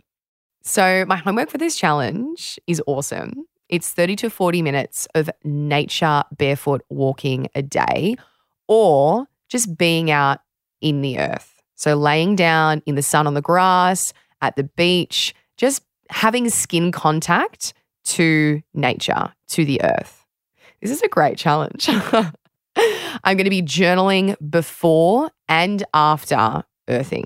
So 0.63 1.05
my 1.07 1.15
homework 1.15 1.49
for 1.49 1.57
this 1.57 1.77
challenge 1.77 2.59
is 2.67 2.81
awesome. 2.87 3.45
It's 3.69 3.91
30 3.91 4.15
to 4.17 4.29
40 4.29 4.61
minutes 4.61 5.07
of 5.15 5.29
nature 5.43 6.23
barefoot 6.37 6.81
walking 6.89 7.47
a 7.55 7.61
day 7.61 8.15
or 8.67 9.27
just 9.49 9.77
being 9.77 10.11
out 10.11 10.39
in 10.81 11.01
the 11.01 11.19
earth. 11.19 11.56
So, 11.77 11.95
laying 11.95 12.35
down 12.35 12.81
in 12.85 12.95
the 12.95 13.01
sun 13.01 13.27
on 13.27 13.35
the 13.35 13.41
grass, 13.41 14.11
at 14.41 14.55
the 14.55 14.63
beach, 14.63 15.33
just 15.57 15.83
having 16.09 16.49
skin 16.49 16.91
contact 16.91 17.73
to 18.05 18.61
nature, 18.73 19.33
to 19.49 19.65
the 19.65 19.81
earth. 19.83 20.25
This 20.81 20.91
is 20.91 21.01
a 21.01 21.07
great 21.07 21.37
challenge. 21.37 21.89
I'm 23.23 23.37
going 23.37 23.45
to 23.45 23.49
be 23.49 23.61
journaling 23.61 24.35
before 24.49 25.31
and 25.47 25.83
after 25.93 26.63
earthing. 26.87 27.25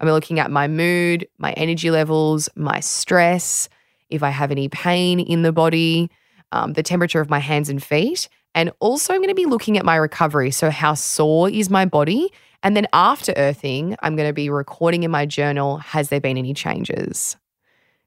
I'm 0.00 0.08
looking 0.08 0.40
at 0.40 0.50
my 0.50 0.68
mood, 0.68 1.28
my 1.38 1.52
energy 1.52 1.90
levels, 1.90 2.48
my 2.56 2.80
stress, 2.80 3.68
if 4.10 4.22
I 4.22 4.30
have 4.30 4.50
any 4.50 4.68
pain 4.68 5.20
in 5.20 5.42
the 5.42 5.52
body, 5.52 6.10
um, 6.50 6.72
the 6.74 6.82
temperature 6.82 7.20
of 7.20 7.30
my 7.30 7.38
hands 7.38 7.68
and 7.68 7.82
feet. 7.82 8.28
And 8.54 8.72
also, 8.80 9.14
I'm 9.14 9.20
going 9.20 9.28
to 9.28 9.34
be 9.34 9.46
looking 9.46 9.78
at 9.78 9.84
my 9.84 9.96
recovery. 9.96 10.50
So, 10.50 10.70
how 10.70 10.94
sore 10.94 11.48
is 11.48 11.70
my 11.70 11.86
body? 11.86 12.30
And 12.62 12.76
then 12.76 12.86
after 12.92 13.32
earthing, 13.36 13.96
I'm 14.02 14.16
going 14.16 14.28
to 14.28 14.32
be 14.32 14.48
recording 14.48 15.02
in 15.02 15.10
my 15.10 15.26
journal 15.26 15.78
has 15.78 16.08
there 16.10 16.20
been 16.20 16.38
any 16.38 16.54
changes? 16.54 17.36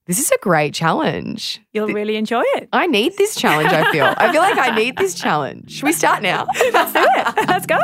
This 0.08 0.20
is 0.20 0.30
a 0.30 0.38
great 0.38 0.74
challenge. 0.74 1.60
You'll 1.74 1.88
really 1.88 2.16
enjoy 2.16 2.44
it. 2.58 2.70
I 2.72 2.86
need 2.86 3.18
this 3.18 3.36
challenge, 3.36 3.74
I 3.74 3.92
feel. 3.92 4.14
I 4.18 4.32
feel 4.32 4.42
like 4.42 4.58
I 4.58 4.76
need 4.76 4.98
this 4.98 5.16
challenge. 5.16 5.72
Should 5.72 5.86
we 5.86 5.94
start 5.94 6.22
now? 6.22 6.46
Let's 6.74 6.94
do 6.94 7.00
it. 7.04 7.48
Let's 7.48 7.66
go. 7.66 7.80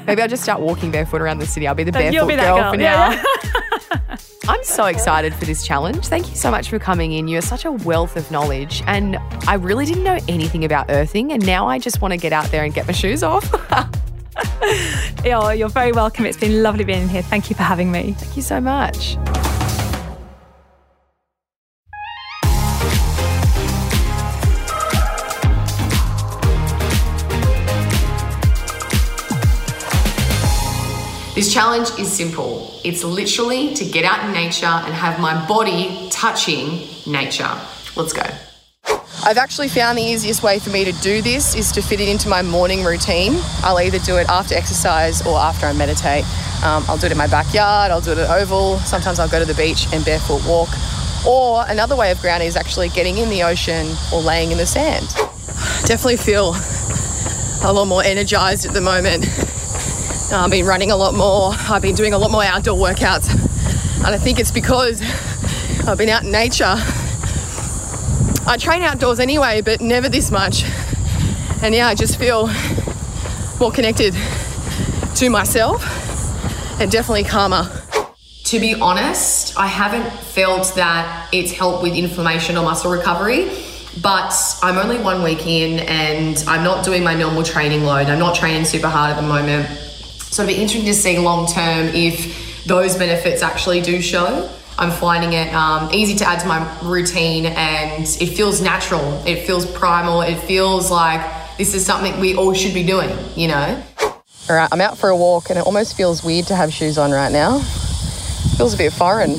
Maybe 0.06 0.22
I'll 0.22 0.28
just 0.28 0.44
start 0.44 0.60
walking 0.60 0.92
barefoot 0.92 1.20
around 1.20 1.38
the 1.38 1.46
city. 1.46 1.66
I'll 1.66 1.74
be 1.74 1.82
the 1.82 1.90
barefoot 1.90 2.28
be 2.28 2.36
girl, 2.36 2.56
girl, 2.56 2.70
for 2.70 2.76
now. 2.76 3.10
Yeah, 3.10 3.24
yeah. 3.44 4.16
I'm 4.46 4.62
so 4.62 4.84
excited 4.84 5.34
for 5.34 5.44
this 5.44 5.66
challenge. 5.66 6.06
Thank 6.06 6.28
you 6.28 6.36
so 6.36 6.52
much 6.52 6.68
for 6.68 6.78
coming 6.78 7.12
in. 7.12 7.26
You're 7.26 7.40
such 7.40 7.64
a 7.64 7.72
wealth 7.72 8.16
of 8.16 8.30
knowledge. 8.30 8.84
And 8.86 9.16
I 9.48 9.54
really 9.54 9.86
didn't 9.86 10.04
know 10.04 10.20
anything 10.28 10.64
about 10.64 10.86
earthing. 10.88 11.32
And 11.32 11.44
now 11.44 11.66
I 11.66 11.80
just 11.80 12.00
want 12.00 12.12
to 12.12 12.18
get 12.18 12.32
out 12.32 12.46
there 12.52 12.62
and 12.62 12.72
get 12.72 12.86
my 12.86 12.92
shoes 12.92 13.24
off. 13.24 13.52
oh, 15.26 15.50
you're 15.50 15.68
very 15.68 15.92
welcome. 15.92 16.24
It's 16.24 16.38
been 16.38 16.62
lovely 16.62 16.84
being 16.84 17.08
here. 17.08 17.22
Thank 17.22 17.50
you 17.50 17.56
for 17.56 17.62
having 17.62 17.92
me. 17.92 18.12
Thank 18.12 18.36
you 18.36 18.42
so 18.42 18.60
much. 18.60 19.16
This 31.34 31.52
challenge 31.52 31.90
is 31.98 32.10
simple. 32.10 32.80
It's 32.84 33.02
literally 33.04 33.74
to 33.74 33.84
get 33.84 34.04
out 34.04 34.24
in 34.24 34.32
nature 34.32 34.66
and 34.66 34.94
have 34.94 35.20
my 35.20 35.46
body 35.46 36.08
touching 36.10 36.86
nature. 37.06 37.50
Let's 37.96 38.12
go. 38.12 38.22
I've 39.26 39.38
actually 39.38 39.68
found 39.68 39.96
the 39.96 40.02
easiest 40.02 40.42
way 40.42 40.58
for 40.58 40.68
me 40.68 40.84
to 40.84 40.92
do 40.92 41.22
this 41.22 41.54
is 41.54 41.72
to 41.72 41.80
fit 41.80 41.98
it 41.98 42.10
into 42.10 42.28
my 42.28 42.42
morning 42.42 42.84
routine. 42.84 43.32
I'll 43.62 43.80
either 43.80 43.98
do 44.00 44.18
it 44.18 44.28
after 44.28 44.54
exercise 44.54 45.26
or 45.26 45.38
after 45.38 45.64
I 45.64 45.72
meditate. 45.72 46.24
Um, 46.62 46.84
I'll 46.86 46.98
do 46.98 47.06
it 47.06 47.12
in 47.12 47.16
my 47.16 47.26
backyard, 47.26 47.90
I'll 47.90 48.02
do 48.02 48.12
it 48.12 48.18
at 48.18 48.28
Oval, 48.28 48.76
sometimes 48.80 49.18
I'll 49.18 49.28
go 49.28 49.38
to 49.38 49.46
the 49.46 49.54
beach 49.54 49.86
and 49.94 50.04
barefoot 50.04 50.46
walk. 50.46 50.68
Or 51.26 51.64
another 51.66 51.96
way 51.96 52.10
of 52.10 52.20
grounding 52.20 52.48
is 52.48 52.54
actually 52.54 52.90
getting 52.90 53.16
in 53.16 53.30
the 53.30 53.44
ocean 53.44 53.96
or 54.12 54.20
laying 54.20 54.52
in 54.52 54.58
the 54.58 54.66
sand. 54.66 55.08
Definitely 55.86 56.18
feel 56.18 56.54
a 57.64 57.72
lot 57.72 57.86
more 57.86 58.02
energized 58.04 58.66
at 58.66 58.74
the 58.74 58.82
moment. 58.82 59.24
I've 60.34 60.50
been 60.50 60.66
running 60.66 60.90
a 60.90 60.96
lot 60.96 61.14
more, 61.14 61.54
I've 61.70 61.80
been 61.80 61.94
doing 61.94 62.12
a 62.12 62.18
lot 62.18 62.30
more 62.30 62.44
outdoor 62.44 62.76
workouts, 62.76 63.32
and 64.04 64.14
I 64.14 64.18
think 64.18 64.38
it's 64.38 64.50
because 64.50 65.00
I've 65.88 65.96
been 65.96 66.10
out 66.10 66.24
in 66.24 66.30
nature 66.30 66.76
I 68.46 68.58
train 68.58 68.82
outdoors 68.82 69.20
anyway, 69.20 69.62
but 69.62 69.80
never 69.80 70.10
this 70.10 70.30
much. 70.30 70.64
And 71.62 71.74
yeah, 71.74 71.88
I 71.88 71.94
just 71.94 72.18
feel 72.18 72.50
more 73.58 73.72
connected 73.72 74.14
to 75.16 75.30
myself 75.30 75.82
and 76.78 76.90
definitely 76.90 77.24
calmer. 77.24 77.64
To 78.44 78.60
be 78.60 78.74
honest, 78.74 79.58
I 79.58 79.66
haven't 79.66 80.10
felt 80.12 80.74
that 80.76 81.30
it's 81.32 81.52
helped 81.52 81.82
with 81.82 81.94
inflammation 81.94 82.58
or 82.58 82.64
muscle 82.64 82.90
recovery, 82.90 83.50
but 84.02 84.34
I'm 84.62 84.76
only 84.76 84.98
one 84.98 85.22
week 85.22 85.46
in 85.46 85.80
and 85.80 86.44
I'm 86.46 86.62
not 86.62 86.84
doing 86.84 87.02
my 87.02 87.14
normal 87.14 87.44
training 87.44 87.84
load. 87.84 88.08
I'm 88.08 88.18
not 88.18 88.34
training 88.34 88.66
super 88.66 88.88
hard 88.88 89.10
at 89.10 89.16
the 89.16 89.26
moment. 89.26 89.66
So 90.18 90.42
it'll 90.42 90.54
be 90.54 90.60
interesting 90.60 90.84
to 90.84 90.94
see 90.94 91.18
long 91.18 91.46
term 91.46 91.86
if 91.94 92.66
those 92.66 92.96
benefits 92.96 93.42
actually 93.42 93.80
do 93.80 94.02
show. 94.02 94.50
I'm 94.78 94.90
finding 94.90 95.32
it 95.32 95.54
um, 95.54 95.92
easy 95.92 96.16
to 96.16 96.24
add 96.26 96.40
to 96.40 96.46
my 96.46 96.80
routine 96.82 97.46
and 97.46 98.02
it 98.02 98.34
feels 98.36 98.60
natural. 98.60 99.22
It 99.26 99.46
feels 99.46 99.66
primal. 99.66 100.22
It 100.22 100.36
feels 100.36 100.90
like 100.90 101.20
this 101.58 101.74
is 101.74 101.86
something 101.86 102.18
we 102.18 102.34
all 102.34 102.52
should 102.54 102.74
be 102.74 102.84
doing, 102.84 103.16
you 103.36 103.48
know? 103.48 103.82
All 104.50 104.56
right, 104.56 104.68
I'm 104.72 104.80
out 104.80 104.98
for 104.98 105.08
a 105.08 105.16
walk 105.16 105.50
and 105.50 105.58
it 105.58 105.64
almost 105.64 105.96
feels 105.96 106.24
weird 106.24 106.46
to 106.48 106.56
have 106.56 106.72
shoes 106.72 106.98
on 106.98 107.12
right 107.12 107.30
now. 107.30 107.60
Feels 108.58 108.74
a 108.74 108.76
bit 108.76 108.92
foreign. 108.92 109.38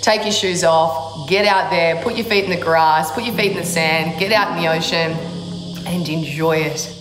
Take 0.00 0.22
your 0.22 0.32
shoes 0.32 0.64
off, 0.64 1.28
get 1.28 1.46
out 1.46 1.70
there, 1.70 2.02
put 2.02 2.16
your 2.16 2.26
feet 2.26 2.44
in 2.44 2.50
the 2.50 2.60
grass, 2.60 3.10
put 3.12 3.24
your 3.24 3.34
feet 3.34 3.52
in 3.52 3.58
the 3.58 3.64
sand, 3.64 4.18
get 4.18 4.32
out 4.32 4.56
in 4.56 4.62
the 4.62 4.70
ocean 4.70 5.12
and 5.86 6.08
enjoy 6.08 6.56
it. 6.56 6.93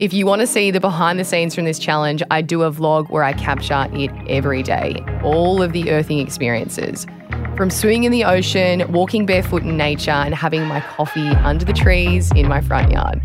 If 0.00 0.14
you 0.14 0.24
want 0.24 0.40
to 0.40 0.46
see 0.46 0.70
the 0.70 0.80
behind 0.80 1.18
the 1.18 1.24
scenes 1.24 1.54
from 1.54 1.66
this 1.66 1.78
challenge, 1.78 2.22
I 2.30 2.40
do 2.40 2.62
a 2.62 2.72
vlog 2.72 3.10
where 3.10 3.22
I 3.22 3.34
capture 3.34 3.86
it 3.92 4.10
every 4.30 4.62
day. 4.62 4.96
All 5.22 5.60
of 5.60 5.74
the 5.74 5.90
earthing 5.90 6.20
experiences. 6.20 7.06
From 7.54 7.68
swimming 7.68 8.04
in 8.04 8.10
the 8.10 8.24
ocean, 8.24 8.90
walking 8.90 9.26
barefoot 9.26 9.62
in 9.62 9.76
nature, 9.76 10.10
and 10.10 10.34
having 10.34 10.64
my 10.64 10.80
coffee 10.80 11.28
under 11.28 11.66
the 11.66 11.74
trees 11.74 12.32
in 12.32 12.48
my 12.48 12.62
front 12.62 12.90
yard. 12.90 13.20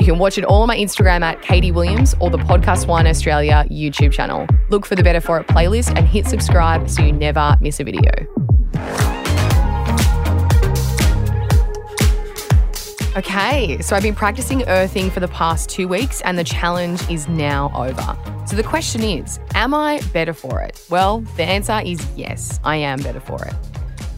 You 0.00 0.06
can 0.06 0.18
watch 0.18 0.38
it 0.38 0.44
all 0.44 0.62
on 0.62 0.66
my 0.66 0.76
Instagram 0.76 1.22
at 1.22 1.40
Katie 1.40 1.70
Williams 1.70 2.16
or 2.18 2.30
the 2.30 2.38
Podcast 2.38 2.88
One 2.88 3.06
Australia 3.06 3.64
YouTube 3.70 4.10
channel. 4.10 4.48
Look 4.70 4.86
for 4.86 4.96
the 4.96 5.04
Better 5.04 5.20
For 5.20 5.38
It 5.38 5.46
playlist 5.46 5.96
and 5.96 6.04
hit 6.04 6.26
subscribe 6.26 6.90
so 6.90 7.00
you 7.00 7.12
never 7.12 7.56
miss 7.60 7.78
a 7.78 7.84
video. 7.84 8.10
Okay, 13.18 13.82
so 13.82 13.96
I've 13.96 14.04
been 14.04 14.14
practicing 14.14 14.62
earthing 14.68 15.10
for 15.10 15.18
the 15.18 15.26
past 15.26 15.68
two 15.68 15.88
weeks 15.88 16.20
and 16.20 16.38
the 16.38 16.44
challenge 16.44 17.02
is 17.10 17.26
now 17.26 17.72
over. 17.74 18.16
So 18.46 18.54
the 18.54 18.62
question 18.62 19.02
is 19.02 19.40
Am 19.56 19.74
I 19.74 20.00
better 20.12 20.32
for 20.32 20.60
it? 20.60 20.80
Well, 20.88 21.22
the 21.36 21.42
answer 21.42 21.80
is 21.84 22.00
yes, 22.14 22.60
I 22.62 22.76
am 22.76 23.02
better 23.02 23.18
for 23.18 23.44
it. 23.44 23.54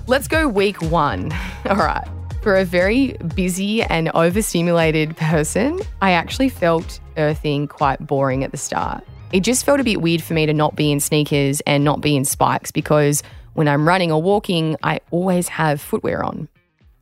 Let's 0.07 0.29
go 0.29 0.47
week 0.47 0.83
one. 0.83 1.33
All 1.71 1.77
right. 1.77 2.07
For 2.43 2.57
a 2.57 2.65
very 2.67 3.13
busy 3.35 3.83
and 3.85 4.11
overstimulated 4.15 5.17
person, 5.17 5.81
I 6.03 6.11
actually 6.11 6.51
felt 6.51 7.01
earthing 7.17 7.69
quite 7.69 8.07
boring 8.07 8.45
at 8.45 8.51
the 8.51 8.59
start. 8.59 9.03
It 9.33 9.41
just 9.41 9.65
felt 9.65 9.81
a 9.81 9.85
bit 9.85 10.03
weird 10.03 10.23
for 10.23 10.35
me 10.35 10.45
to 10.45 10.53
not 10.53 10.77
be 10.77 10.93
in 10.93 11.01
sneakers 11.01 11.63
and 11.63 11.85
not 11.85 12.03
be 12.03 12.17
in 12.17 12.27
spikes 12.27 12.71
because 12.71 13.23
when 13.55 13.67
I'm 13.67 13.89
running 13.89 14.13
or 14.13 14.21
walking, 14.21 14.77
I 14.83 15.01
always 15.11 15.49
have 15.49 15.81
footwear 15.81 16.23
on. 16.23 16.49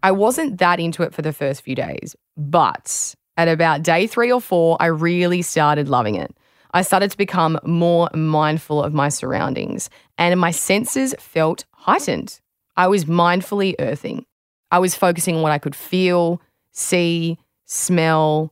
I 0.09 0.11
wasn't 0.11 0.57
that 0.57 0.81
into 0.81 1.03
it 1.03 1.13
for 1.13 1.21
the 1.21 1.35
first 1.35 1.61
few 1.61 1.75
days, 1.75 2.17
but 2.35 3.15
at 3.37 3.47
about 3.47 3.83
day 3.83 4.07
three 4.07 4.33
or 4.33 4.41
four, 4.41 4.79
I 4.81 4.87
really 4.87 5.43
started 5.43 5.91
loving 5.91 6.15
it. 6.15 6.35
I 6.73 6.81
started 6.81 7.11
to 7.11 7.17
become 7.19 7.59
more 7.63 8.09
mindful 8.15 8.83
of 8.83 8.95
my 8.95 9.11
surroundings 9.11 9.91
and 10.17 10.41
my 10.41 10.51
senses 10.51 11.15
felt 11.19 11.67
heightened. 11.73 12.41
I 12.75 12.89
was 12.89 13.05
mindfully 13.05 13.75
earthing. 13.79 14.25
I 14.71 14.79
was 14.79 14.95
focusing 14.95 15.37
on 15.37 15.43
what 15.43 15.53
I 15.53 15.59
could 15.59 15.77
feel, 15.77 16.41
see, 16.73 17.37
smell, 17.67 18.51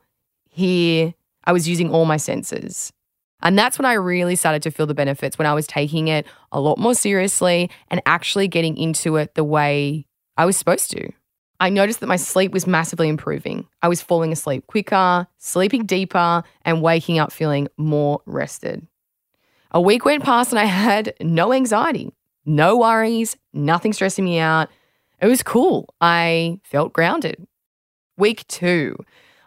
hear. 0.51 1.15
I 1.45 1.53
was 1.55 1.67
using 1.67 1.91
all 1.91 2.05
my 2.05 2.19
senses. 2.19 2.93
And 3.41 3.59
that's 3.59 3.79
when 3.79 3.87
I 3.87 3.95
really 3.95 4.37
started 4.37 4.61
to 4.65 4.71
feel 4.71 4.85
the 4.85 4.93
benefits 4.93 5.39
when 5.39 5.47
I 5.47 5.55
was 5.55 5.67
taking 5.67 6.09
it 6.09 6.27
a 6.53 6.61
lot 6.61 6.77
more 6.77 6.95
seriously 6.95 7.71
and 7.89 8.03
actually 8.05 8.47
getting 8.47 8.77
into 8.77 9.17
it 9.17 9.35
the 9.35 9.45
way 9.45 10.07
I 10.37 10.45
was 10.45 10.59
supposed 10.59 10.91
to. 10.91 11.13
I 11.61 11.71
noticed 11.71 12.01
that 12.01 12.07
my 12.07 12.17
sleep 12.17 12.53
was 12.53 12.67
massively 12.67 13.09
improving. 13.09 13.67
I 13.83 13.89
was 13.89 14.03
falling 14.03 14.33
asleep 14.33 14.67
quicker, 14.67 15.27
sleeping 15.39 15.87
deeper, 15.87 16.43
and 16.65 16.83
waking 16.83 17.19
up 17.19 17.33
feeling 17.33 17.69
more 17.77 18.21
rested. 18.27 18.87
A 19.71 19.81
week 19.81 20.05
went 20.05 20.23
past 20.23 20.53
and 20.53 20.59
I 20.59 20.65
had 20.65 21.15
no 21.21 21.53
anxiety, 21.53 22.13
no 22.45 22.77
worries, 22.77 23.37
nothing 23.53 23.93
stressing 23.93 24.25
me 24.25 24.39
out. 24.39 24.69
It 25.21 25.27
was 25.27 25.43
cool. 25.43 25.95
I 26.01 26.61
felt 26.63 26.93
grounded. 26.93 27.47
Week 28.17 28.47
two, 28.49 28.97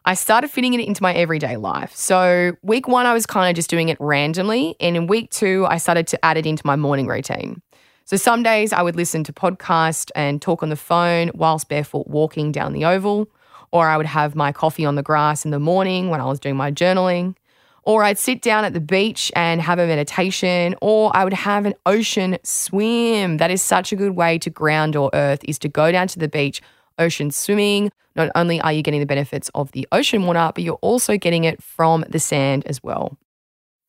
I 0.05 0.13
started 0.13 0.49
fitting 0.49 0.73
it 0.73 0.79
into 0.79 1.03
my 1.03 1.13
everyday 1.13 1.57
life. 1.57 1.95
So, 1.95 2.53
week 2.61 2.87
one, 2.87 3.05
I 3.05 3.13
was 3.13 3.25
kind 3.25 3.49
of 3.49 3.55
just 3.55 3.69
doing 3.69 3.89
it 3.89 3.97
randomly. 3.99 4.75
And 4.79 4.95
in 4.95 5.07
week 5.07 5.29
two, 5.29 5.65
I 5.69 5.77
started 5.77 6.07
to 6.07 6.25
add 6.25 6.37
it 6.37 6.45
into 6.45 6.65
my 6.65 6.75
morning 6.75 7.07
routine. 7.07 7.61
So 8.09 8.17
some 8.17 8.41
days 8.41 8.73
I 8.73 8.81
would 8.81 8.95
listen 8.95 9.23
to 9.25 9.31
podcast 9.31 10.09
and 10.15 10.41
talk 10.41 10.63
on 10.63 10.69
the 10.69 10.75
phone 10.75 11.29
whilst 11.35 11.69
barefoot 11.69 12.07
walking 12.07 12.51
down 12.51 12.73
the 12.73 12.83
oval, 12.83 13.29
or 13.71 13.87
I 13.87 13.97
would 13.97 14.07
have 14.07 14.33
my 14.33 14.51
coffee 14.51 14.83
on 14.83 14.95
the 14.95 15.03
grass 15.03 15.45
in 15.45 15.51
the 15.51 15.59
morning 15.59 16.09
when 16.09 16.19
I 16.19 16.25
was 16.25 16.39
doing 16.39 16.55
my 16.55 16.71
journaling, 16.71 17.35
or 17.83 18.03
I'd 18.03 18.17
sit 18.17 18.41
down 18.41 18.65
at 18.65 18.73
the 18.73 18.79
beach 18.79 19.31
and 19.35 19.61
have 19.61 19.77
a 19.77 19.85
meditation, 19.85 20.73
or 20.81 21.15
I 21.15 21.23
would 21.23 21.33
have 21.33 21.67
an 21.67 21.75
ocean 21.85 22.39
swim. 22.41 23.37
That 23.37 23.51
is 23.51 23.61
such 23.61 23.91
a 23.91 23.95
good 23.95 24.15
way 24.15 24.39
to 24.39 24.49
ground 24.49 24.95
or 24.95 25.11
earth 25.13 25.41
is 25.43 25.59
to 25.59 25.69
go 25.69 25.91
down 25.91 26.07
to 26.07 26.17
the 26.17 26.27
beach, 26.27 26.63
ocean 26.97 27.29
swimming. 27.29 27.91
Not 28.15 28.31
only 28.33 28.59
are 28.61 28.73
you 28.73 28.81
getting 28.81 29.01
the 29.01 29.05
benefits 29.05 29.51
of 29.53 29.71
the 29.73 29.87
ocean 29.91 30.25
water, 30.25 30.51
but 30.55 30.63
you're 30.63 30.79
also 30.81 31.15
getting 31.15 31.43
it 31.43 31.61
from 31.61 32.03
the 32.09 32.17
sand 32.17 32.65
as 32.65 32.81
well. 32.81 33.19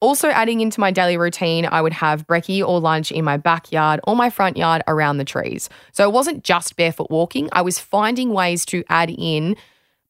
Also, 0.01 0.29
adding 0.29 0.61
into 0.61 0.81
my 0.81 0.91
daily 0.91 1.19
routine, 1.19 1.69
I 1.71 1.83
would 1.83 1.93
have 1.93 2.27
brekkie 2.27 2.67
or 2.67 2.81
lunch 2.81 3.13
in 3.13 3.25
my 3.25 3.37
backyard 3.37 4.01
or 4.05 4.17
my 4.17 4.31
front 4.31 4.57
yard 4.57 4.83
around 4.89 5.19
the 5.19 5.25
trees. 5.25 5.69
So 5.93 6.05
it 6.05 6.13
wasn't 6.13 6.43
just 6.43 6.75
barefoot 6.77 7.11
walking, 7.11 7.49
I 7.53 7.61
was 7.63 7.79
finding 7.79 8.31
ways 8.33 8.65
to 8.67 8.83
add 8.89 9.11
in 9.11 9.57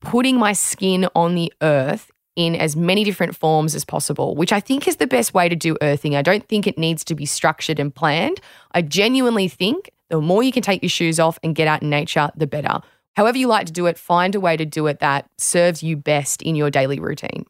putting 0.01 0.39
my 0.39 0.53
skin 0.53 1.09
on 1.15 1.35
the 1.35 1.53
earth 1.61 2.11
in 2.37 2.55
as 2.55 2.77
many 2.77 3.05
different 3.05 3.37
forms 3.37 3.75
as 3.75 3.85
possible, 3.85 4.35
which 4.35 4.53
I 4.53 4.61
think 4.61 4.89
is 4.89 4.97
the 4.97 5.07
best 5.07 5.35
way 5.35 5.49
to 5.49 5.57
do 5.57 5.77
earthing. 5.83 6.17
I 6.17 6.23
don't 6.23 6.47
think 6.49 6.67
it 6.67 6.79
needs 6.79 7.05
to 7.05 7.15
be 7.15 7.27
structured 7.27 7.79
and 7.79 7.95
planned. 7.95 8.41
I 8.73 8.83
genuinely 8.83 9.49
think 9.49 9.91
the 10.09 10.21
more 10.21 10.43
you 10.43 10.53
can 10.53 10.63
take 10.63 10.83
your 10.83 10.91
shoes 10.91 11.21
off 11.21 11.39
and 11.43 11.55
get 11.55 11.69
out 11.69 11.83
in 11.83 11.91
nature, 11.91 12.31
the 12.37 12.47
better. 12.47 12.81
However, 13.17 13.37
you 13.37 13.49
like 13.49 13.67
to 13.67 13.73
do 13.73 13.87
it, 13.87 13.99
find 13.99 14.35
a 14.35 14.41
way 14.41 14.57
to 14.57 14.65
do 14.65 14.87
it 14.87 15.01
that 15.01 15.29
serves 15.37 15.83
you 15.83 15.97
best 15.97 16.43
in 16.43 16.55
your 16.55 16.71
daily 16.71 17.01
routine. 17.01 17.45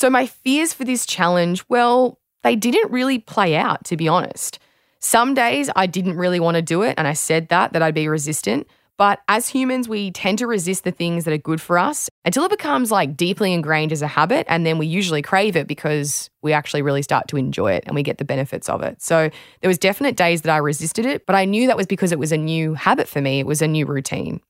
So, 0.00 0.08
my 0.08 0.24
fears 0.24 0.72
for 0.72 0.86
this 0.86 1.04
challenge, 1.04 1.62
well, 1.68 2.18
they 2.42 2.56
didn't 2.56 2.90
really 2.90 3.18
play 3.18 3.54
out, 3.54 3.84
to 3.84 3.98
be 3.98 4.08
honest. 4.08 4.58
Some 4.98 5.34
days 5.34 5.68
I 5.76 5.86
didn't 5.86 6.16
really 6.16 6.40
want 6.40 6.54
to 6.54 6.62
do 6.62 6.80
it, 6.80 6.94
and 6.96 7.06
I 7.06 7.12
said 7.12 7.50
that, 7.50 7.74
that 7.74 7.82
I'd 7.82 7.92
be 7.92 8.08
resistant. 8.08 8.66
But 8.96 9.20
as 9.28 9.48
humans, 9.48 9.90
we 9.90 10.10
tend 10.10 10.38
to 10.38 10.46
resist 10.46 10.84
the 10.84 10.90
things 10.90 11.24
that 11.24 11.34
are 11.34 11.38
good 11.38 11.60
for 11.60 11.76
us 11.76 12.08
until 12.24 12.44
it 12.44 12.50
becomes 12.50 12.90
like 12.90 13.14
deeply 13.14 13.52
ingrained 13.52 13.92
as 13.92 14.00
a 14.00 14.06
habit. 14.06 14.46
And 14.48 14.64
then 14.64 14.78
we 14.78 14.86
usually 14.86 15.20
crave 15.20 15.54
it 15.54 15.66
because 15.66 16.30
we 16.40 16.54
actually 16.54 16.80
really 16.80 17.02
start 17.02 17.28
to 17.28 17.36
enjoy 17.36 17.72
it 17.72 17.84
and 17.86 17.94
we 17.94 18.02
get 18.02 18.16
the 18.16 18.24
benefits 18.24 18.70
of 18.70 18.80
it. 18.80 19.02
So 19.02 19.28
there 19.60 19.68
was 19.68 19.78
definite 19.78 20.16
days 20.16 20.40
that 20.42 20.54
I 20.54 20.58
resisted 20.58 21.04
it, 21.04 21.26
but 21.26 21.36
I 21.36 21.44
knew 21.44 21.66
that 21.66 21.76
was 21.76 21.86
because 21.86 22.10
it 22.10 22.18
was 22.18 22.32
a 22.32 22.38
new 22.38 22.72
habit 22.72 23.06
for 23.06 23.20
me. 23.20 23.38
It 23.38 23.46
was 23.46 23.60
a 23.60 23.68
new 23.68 23.84
routine. 23.84 24.40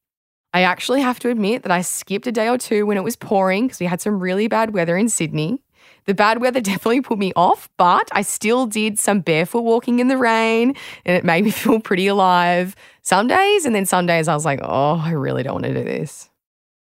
I 0.52 0.62
actually 0.62 1.00
have 1.00 1.18
to 1.20 1.28
admit 1.28 1.62
that 1.62 1.72
I 1.72 1.82
skipped 1.82 2.26
a 2.26 2.32
day 2.32 2.48
or 2.48 2.58
two 2.58 2.86
when 2.86 2.96
it 2.96 3.04
was 3.04 3.16
pouring 3.16 3.66
because 3.66 3.80
we 3.80 3.86
had 3.86 4.00
some 4.00 4.18
really 4.18 4.48
bad 4.48 4.74
weather 4.74 4.96
in 4.96 5.08
Sydney. 5.08 5.62
The 6.06 6.14
bad 6.14 6.40
weather 6.40 6.60
definitely 6.60 7.02
put 7.02 7.18
me 7.18 7.32
off, 7.36 7.68
but 7.76 8.08
I 8.12 8.22
still 8.22 8.66
did 8.66 8.98
some 8.98 9.20
barefoot 9.20 9.62
walking 9.62 10.00
in 10.00 10.08
the 10.08 10.16
rain 10.16 10.74
and 11.04 11.16
it 11.16 11.24
made 11.24 11.44
me 11.44 11.50
feel 11.62 11.80
pretty 11.80 12.06
alive 12.06 12.74
some 13.02 13.26
days. 13.26 13.64
And 13.64 13.74
then 13.74 13.86
some 13.86 14.06
days 14.06 14.28
I 14.28 14.34
was 14.34 14.44
like, 14.44 14.60
oh, 14.62 15.00
I 15.04 15.12
really 15.12 15.42
don't 15.42 15.54
want 15.54 15.66
to 15.66 15.74
do 15.74 15.84
this. 15.84 16.29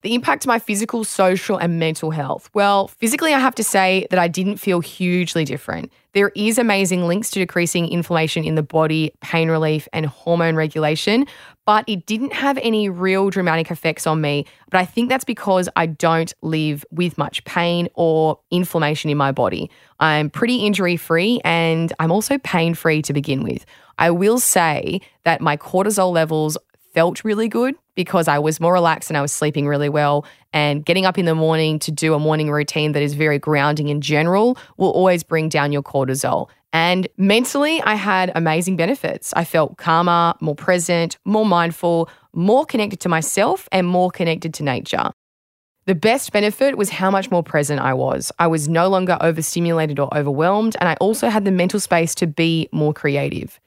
The 0.04 0.14
impact 0.14 0.42
to 0.42 0.48
my 0.48 0.58
physical, 0.58 1.02
social, 1.02 1.56
and 1.56 1.78
mental 1.78 2.10
health. 2.10 2.50
Well, 2.52 2.88
physically, 2.88 3.32
I 3.32 3.38
have 3.38 3.54
to 3.54 3.64
say 3.64 4.06
that 4.10 4.18
I 4.18 4.28
didn't 4.28 4.58
feel 4.58 4.80
hugely 4.80 5.46
different. 5.46 5.90
There 6.12 6.30
is 6.36 6.58
amazing 6.58 7.06
links 7.08 7.30
to 7.30 7.38
decreasing 7.38 7.88
inflammation 7.88 8.44
in 8.44 8.54
the 8.54 8.62
body, 8.62 9.14
pain 9.22 9.48
relief, 9.48 9.88
and 9.94 10.04
hormone 10.04 10.56
regulation, 10.56 11.24
but 11.64 11.86
it 11.88 12.04
didn't 12.04 12.34
have 12.34 12.58
any 12.58 12.90
real 12.90 13.30
dramatic 13.30 13.70
effects 13.70 14.06
on 14.06 14.20
me. 14.20 14.44
But 14.70 14.80
I 14.80 14.84
think 14.84 15.08
that's 15.08 15.24
because 15.24 15.70
I 15.74 15.86
don't 15.86 16.34
live 16.42 16.84
with 16.90 17.16
much 17.16 17.42
pain 17.46 17.88
or 17.94 18.38
inflammation 18.50 19.08
in 19.08 19.16
my 19.16 19.32
body. 19.32 19.70
I'm 20.00 20.28
pretty 20.28 20.66
injury 20.66 20.98
free 20.98 21.40
and 21.46 21.94
I'm 21.98 22.12
also 22.12 22.36
pain 22.36 22.74
free 22.74 23.00
to 23.00 23.14
begin 23.14 23.42
with. 23.42 23.64
I 23.98 24.10
will 24.10 24.38
say 24.38 25.00
that 25.24 25.40
my 25.40 25.56
cortisol 25.56 26.12
levels 26.12 26.58
felt 26.94 27.24
really 27.24 27.48
good 27.48 27.74
because 27.94 28.28
I 28.28 28.38
was 28.38 28.60
more 28.60 28.72
relaxed 28.72 29.10
and 29.10 29.16
I 29.16 29.20
was 29.20 29.32
sleeping 29.32 29.66
really 29.66 29.88
well. 29.88 30.24
And 30.52 30.84
getting 30.84 31.04
up 31.04 31.18
in 31.18 31.26
the 31.26 31.34
morning 31.34 31.78
to 31.80 31.90
do 31.90 32.14
a 32.14 32.18
morning 32.18 32.50
routine 32.50 32.92
that 32.92 33.02
is 33.02 33.14
very 33.14 33.38
grounding 33.38 33.88
in 33.88 34.00
general 34.00 34.56
will 34.76 34.90
always 34.90 35.22
bring 35.22 35.48
down 35.48 35.72
your 35.72 35.82
cortisol. 35.82 36.48
And 36.72 37.06
mentally, 37.16 37.80
I 37.82 37.94
had 37.94 38.32
amazing 38.34 38.76
benefits. 38.76 39.32
I 39.36 39.44
felt 39.44 39.76
calmer, 39.76 40.34
more 40.40 40.56
present, 40.56 41.18
more 41.24 41.46
mindful, 41.46 42.08
more 42.32 42.64
connected 42.64 43.00
to 43.00 43.08
myself, 43.08 43.68
and 43.70 43.86
more 43.86 44.10
connected 44.10 44.54
to 44.54 44.64
nature. 44.64 45.10
The 45.86 45.94
best 45.94 46.32
benefit 46.32 46.78
was 46.78 46.90
how 46.90 47.10
much 47.10 47.30
more 47.30 47.42
present 47.42 47.80
I 47.80 47.92
was. 47.94 48.32
I 48.38 48.46
was 48.46 48.68
no 48.68 48.88
longer 48.88 49.18
overstimulated 49.20 50.00
or 50.00 50.08
overwhelmed, 50.16 50.76
and 50.80 50.88
I 50.88 50.94
also 50.94 51.28
had 51.28 51.44
the 51.44 51.52
mental 51.52 51.78
space 51.78 52.14
to 52.16 52.26
be 52.26 52.68
more 52.72 52.94
creative. 52.94 53.60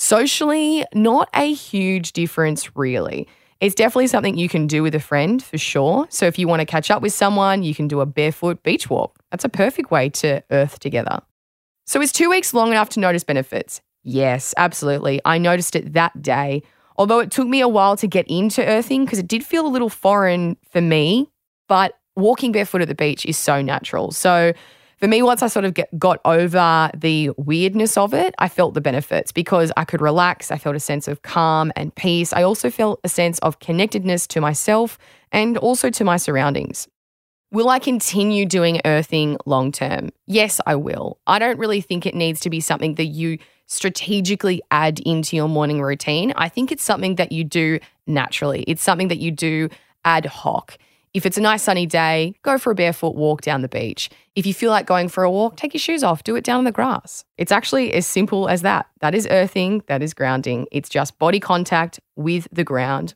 Socially, 0.00 0.84
not 0.94 1.28
a 1.34 1.52
huge 1.52 2.12
difference, 2.12 2.76
really. 2.76 3.26
It's 3.60 3.74
definitely 3.74 4.06
something 4.06 4.38
you 4.38 4.48
can 4.48 4.68
do 4.68 4.84
with 4.84 4.94
a 4.94 5.00
friend 5.00 5.42
for 5.42 5.58
sure. 5.58 6.06
So 6.08 6.26
if 6.26 6.38
you 6.38 6.46
want 6.46 6.60
to 6.60 6.66
catch 6.66 6.88
up 6.88 7.02
with 7.02 7.12
someone, 7.12 7.64
you 7.64 7.74
can 7.74 7.88
do 7.88 8.00
a 8.00 8.06
barefoot 8.06 8.62
beach 8.62 8.88
walk. 8.88 9.18
That's 9.32 9.44
a 9.44 9.48
perfect 9.48 9.90
way 9.90 10.08
to 10.10 10.44
earth 10.52 10.78
together. 10.78 11.20
So, 11.84 12.00
is 12.00 12.12
two 12.12 12.30
weeks 12.30 12.54
long 12.54 12.70
enough 12.70 12.90
to 12.90 13.00
notice 13.00 13.24
benefits? 13.24 13.80
Yes, 14.04 14.54
absolutely. 14.56 15.20
I 15.24 15.36
noticed 15.38 15.74
it 15.74 15.94
that 15.94 16.22
day. 16.22 16.62
Although 16.96 17.18
it 17.18 17.32
took 17.32 17.48
me 17.48 17.60
a 17.60 17.68
while 17.68 17.96
to 17.96 18.06
get 18.06 18.26
into 18.28 18.64
earthing 18.64 19.04
because 19.04 19.18
it 19.18 19.26
did 19.26 19.44
feel 19.44 19.66
a 19.66 19.68
little 19.68 19.88
foreign 19.88 20.56
for 20.70 20.80
me, 20.80 21.28
but 21.66 21.94
walking 22.14 22.52
barefoot 22.52 22.82
at 22.82 22.88
the 22.88 22.94
beach 22.94 23.26
is 23.26 23.36
so 23.36 23.60
natural. 23.62 24.12
So, 24.12 24.52
for 24.98 25.06
me, 25.06 25.22
once 25.22 25.42
I 25.42 25.46
sort 25.46 25.64
of 25.64 25.74
get, 25.74 25.96
got 25.98 26.20
over 26.24 26.90
the 26.94 27.30
weirdness 27.36 27.96
of 27.96 28.12
it, 28.12 28.34
I 28.38 28.48
felt 28.48 28.74
the 28.74 28.80
benefits 28.80 29.30
because 29.30 29.70
I 29.76 29.84
could 29.84 30.00
relax. 30.00 30.50
I 30.50 30.58
felt 30.58 30.74
a 30.74 30.80
sense 30.80 31.06
of 31.06 31.22
calm 31.22 31.72
and 31.76 31.94
peace. 31.94 32.32
I 32.32 32.42
also 32.42 32.68
felt 32.68 33.00
a 33.04 33.08
sense 33.08 33.38
of 33.40 33.60
connectedness 33.60 34.26
to 34.28 34.40
myself 34.40 34.98
and 35.30 35.56
also 35.56 35.90
to 35.90 36.04
my 36.04 36.16
surroundings. 36.16 36.88
Will 37.50 37.68
I 37.68 37.78
continue 37.78 38.44
doing 38.44 38.80
earthing 38.84 39.38
long 39.46 39.72
term? 39.72 40.10
Yes, 40.26 40.60
I 40.66 40.74
will. 40.74 41.18
I 41.26 41.38
don't 41.38 41.58
really 41.58 41.80
think 41.80 42.04
it 42.04 42.14
needs 42.14 42.40
to 42.40 42.50
be 42.50 42.60
something 42.60 42.96
that 42.96 43.06
you 43.06 43.38
strategically 43.66 44.60
add 44.70 44.98
into 45.00 45.36
your 45.36 45.48
morning 45.48 45.80
routine. 45.80 46.32
I 46.36 46.48
think 46.48 46.72
it's 46.72 46.82
something 46.82 47.14
that 47.16 47.32
you 47.32 47.44
do 47.44 47.78
naturally, 48.06 48.64
it's 48.64 48.82
something 48.82 49.08
that 49.08 49.18
you 49.18 49.30
do 49.30 49.68
ad 50.04 50.26
hoc. 50.26 50.76
If 51.14 51.26
it's 51.26 51.38
a 51.38 51.40
nice 51.40 51.62
sunny 51.62 51.86
day, 51.86 52.34
go 52.42 52.58
for 52.58 52.70
a 52.70 52.74
barefoot 52.74 53.14
walk 53.14 53.40
down 53.40 53.62
the 53.62 53.68
beach. 53.68 54.10
If 54.36 54.46
you 54.46 54.54
feel 54.54 54.70
like 54.70 54.86
going 54.86 55.08
for 55.08 55.24
a 55.24 55.30
walk, 55.30 55.56
take 55.56 55.74
your 55.74 55.80
shoes 55.80 56.04
off, 56.04 56.24
do 56.24 56.36
it 56.36 56.44
down 56.44 56.58
on 56.58 56.64
the 56.64 56.72
grass. 56.72 57.24
It's 57.36 57.52
actually 57.52 57.92
as 57.92 58.06
simple 58.06 58.48
as 58.48 58.62
that. 58.62 58.86
That 59.00 59.14
is 59.14 59.26
earthing, 59.30 59.82
that 59.86 60.02
is 60.02 60.14
grounding. 60.14 60.66
It's 60.70 60.88
just 60.88 61.18
body 61.18 61.40
contact 61.40 61.98
with 62.16 62.46
the 62.52 62.64
ground. 62.64 63.14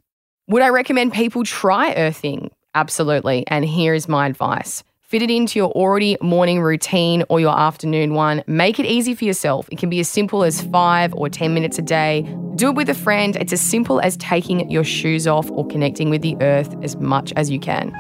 Would 0.49 0.63
I 0.63 0.69
recommend 0.71 1.13
people 1.13 1.45
try 1.45 1.95
earthing? 1.95 2.51
Absolutely. 2.75 3.45
And 3.49 3.65
here 3.65 3.95
is 3.95 4.09
my 4.09 4.27
advice 4.27 4.83
fit 5.13 5.21
it 5.21 5.31
into 5.31 5.59
your 5.59 5.71
already 5.73 6.17
morning 6.23 6.59
routine 6.59 7.23
or 7.29 7.39
your 7.39 7.55
afternoon 7.55 8.15
one. 8.15 8.43
Make 8.47 8.81
it 8.81 8.87
easy 8.87 9.15
for 9.15 9.27
yourself. 9.27 9.69
It 9.71 9.79
can 9.79 9.91
be 9.91 10.01
as 10.01 10.09
simple 10.09 10.43
as 10.43 10.63
five 10.63 11.13
or 11.13 11.29
10 11.29 11.53
minutes 11.53 11.79
a 11.79 11.83
day. 11.83 12.23
Do 12.55 12.71
it 12.71 12.77
with 12.77 12.89
a 12.89 12.95
friend. 12.95 13.37
It's 13.37 13.53
as 13.53 13.61
simple 13.61 14.01
as 14.01 14.17
taking 14.17 14.71
your 14.71 14.85
shoes 14.85 15.27
off 15.27 15.51
or 15.51 15.67
connecting 15.67 16.09
with 16.09 16.23
the 16.23 16.35
earth 16.41 16.75
as 16.83 16.97
much 16.97 17.31
as 17.37 17.51
you 17.51 17.61
can. 17.61 17.93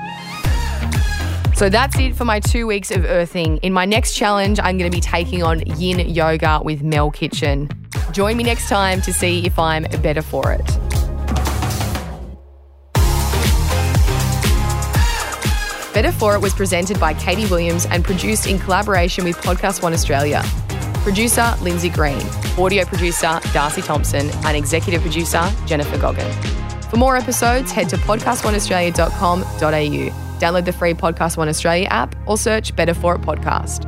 So 1.55 1.68
that's 1.68 1.98
it 1.98 2.16
for 2.16 2.25
my 2.25 2.40
two 2.40 2.66
weeks 2.66 2.90
of 2.90 3.05
earthing. 3.05 3.59
In 3.59 3.75
my 3.75 3.85
next 3.85 4.14
challenge, 4.14 4.59
I'm 4.59 4.79
going 4.79 4.90
to 4.90 4.96
be 4.96 5.03
taking 5.03 5.42
on 5.42 5.61
yin 5.79 5.98
yoga 6.09 6.62
with 6.64 6.83
Mel 6.83 7.11
Kitchen. 7.11 7.68
Join 8.12 8.38
me 8.38 8.42
next 8.42 8.70
time 8.70 9.03
to 9.03 9.12
see 9.12 9.44
if 9.44 9.59
I'm 9.59 9.83
better 10.01 10.22
for 10.22 10.51
it. 10.51 10.92
Better 15.93 16.13
For 16.13 16.35
It 16.35 16.41
was 16.41 16.55
presented 16.55 16.99
by 16.99 17.13
Katie 17.15 17.47
Williams 17.47 17.87
and 17.87 18.05
produced 18.05 18.47
in 18.47 18.59
collaboration 18.59 19.25
with 19.25 19.37
Podcast 19.39 19.83
One 19.83 19.93
Australia. 19.93 20.43
Producer 21.03 21.55
Lindsay 21.61 21.91
Green, 21.91 22.23
audio 22.59 22.85
producer 22.85 23.41
Darcy 23.53 23.83
Thompson, 23.83 24.31
and 24.45 24.57
executive 24.57 25.03
producer 25.03 25.43
Jennifer 25.67 25.99
Goggin. 25.99 26.31
For 26.91 26.97
more 26.97 27.17
episodes, 27.17 27.73
head 27.73 27.89
to 27.91 27.97
podcastoneaustralia.com.au. 27.97 30.39
Download 30.39 30.65
the 30.65 30.73
free 30.73 30.95
Podcast 30.95 31.37
One 31.37 31.49
Australia 31.49 31.89
app 31.91 32.15
or 32.27 32.39
search 32.39 32.75
Better 32.75 32.95
For 32.95 33.17
It 33.17 33.23
Podcast. 33.23 33.87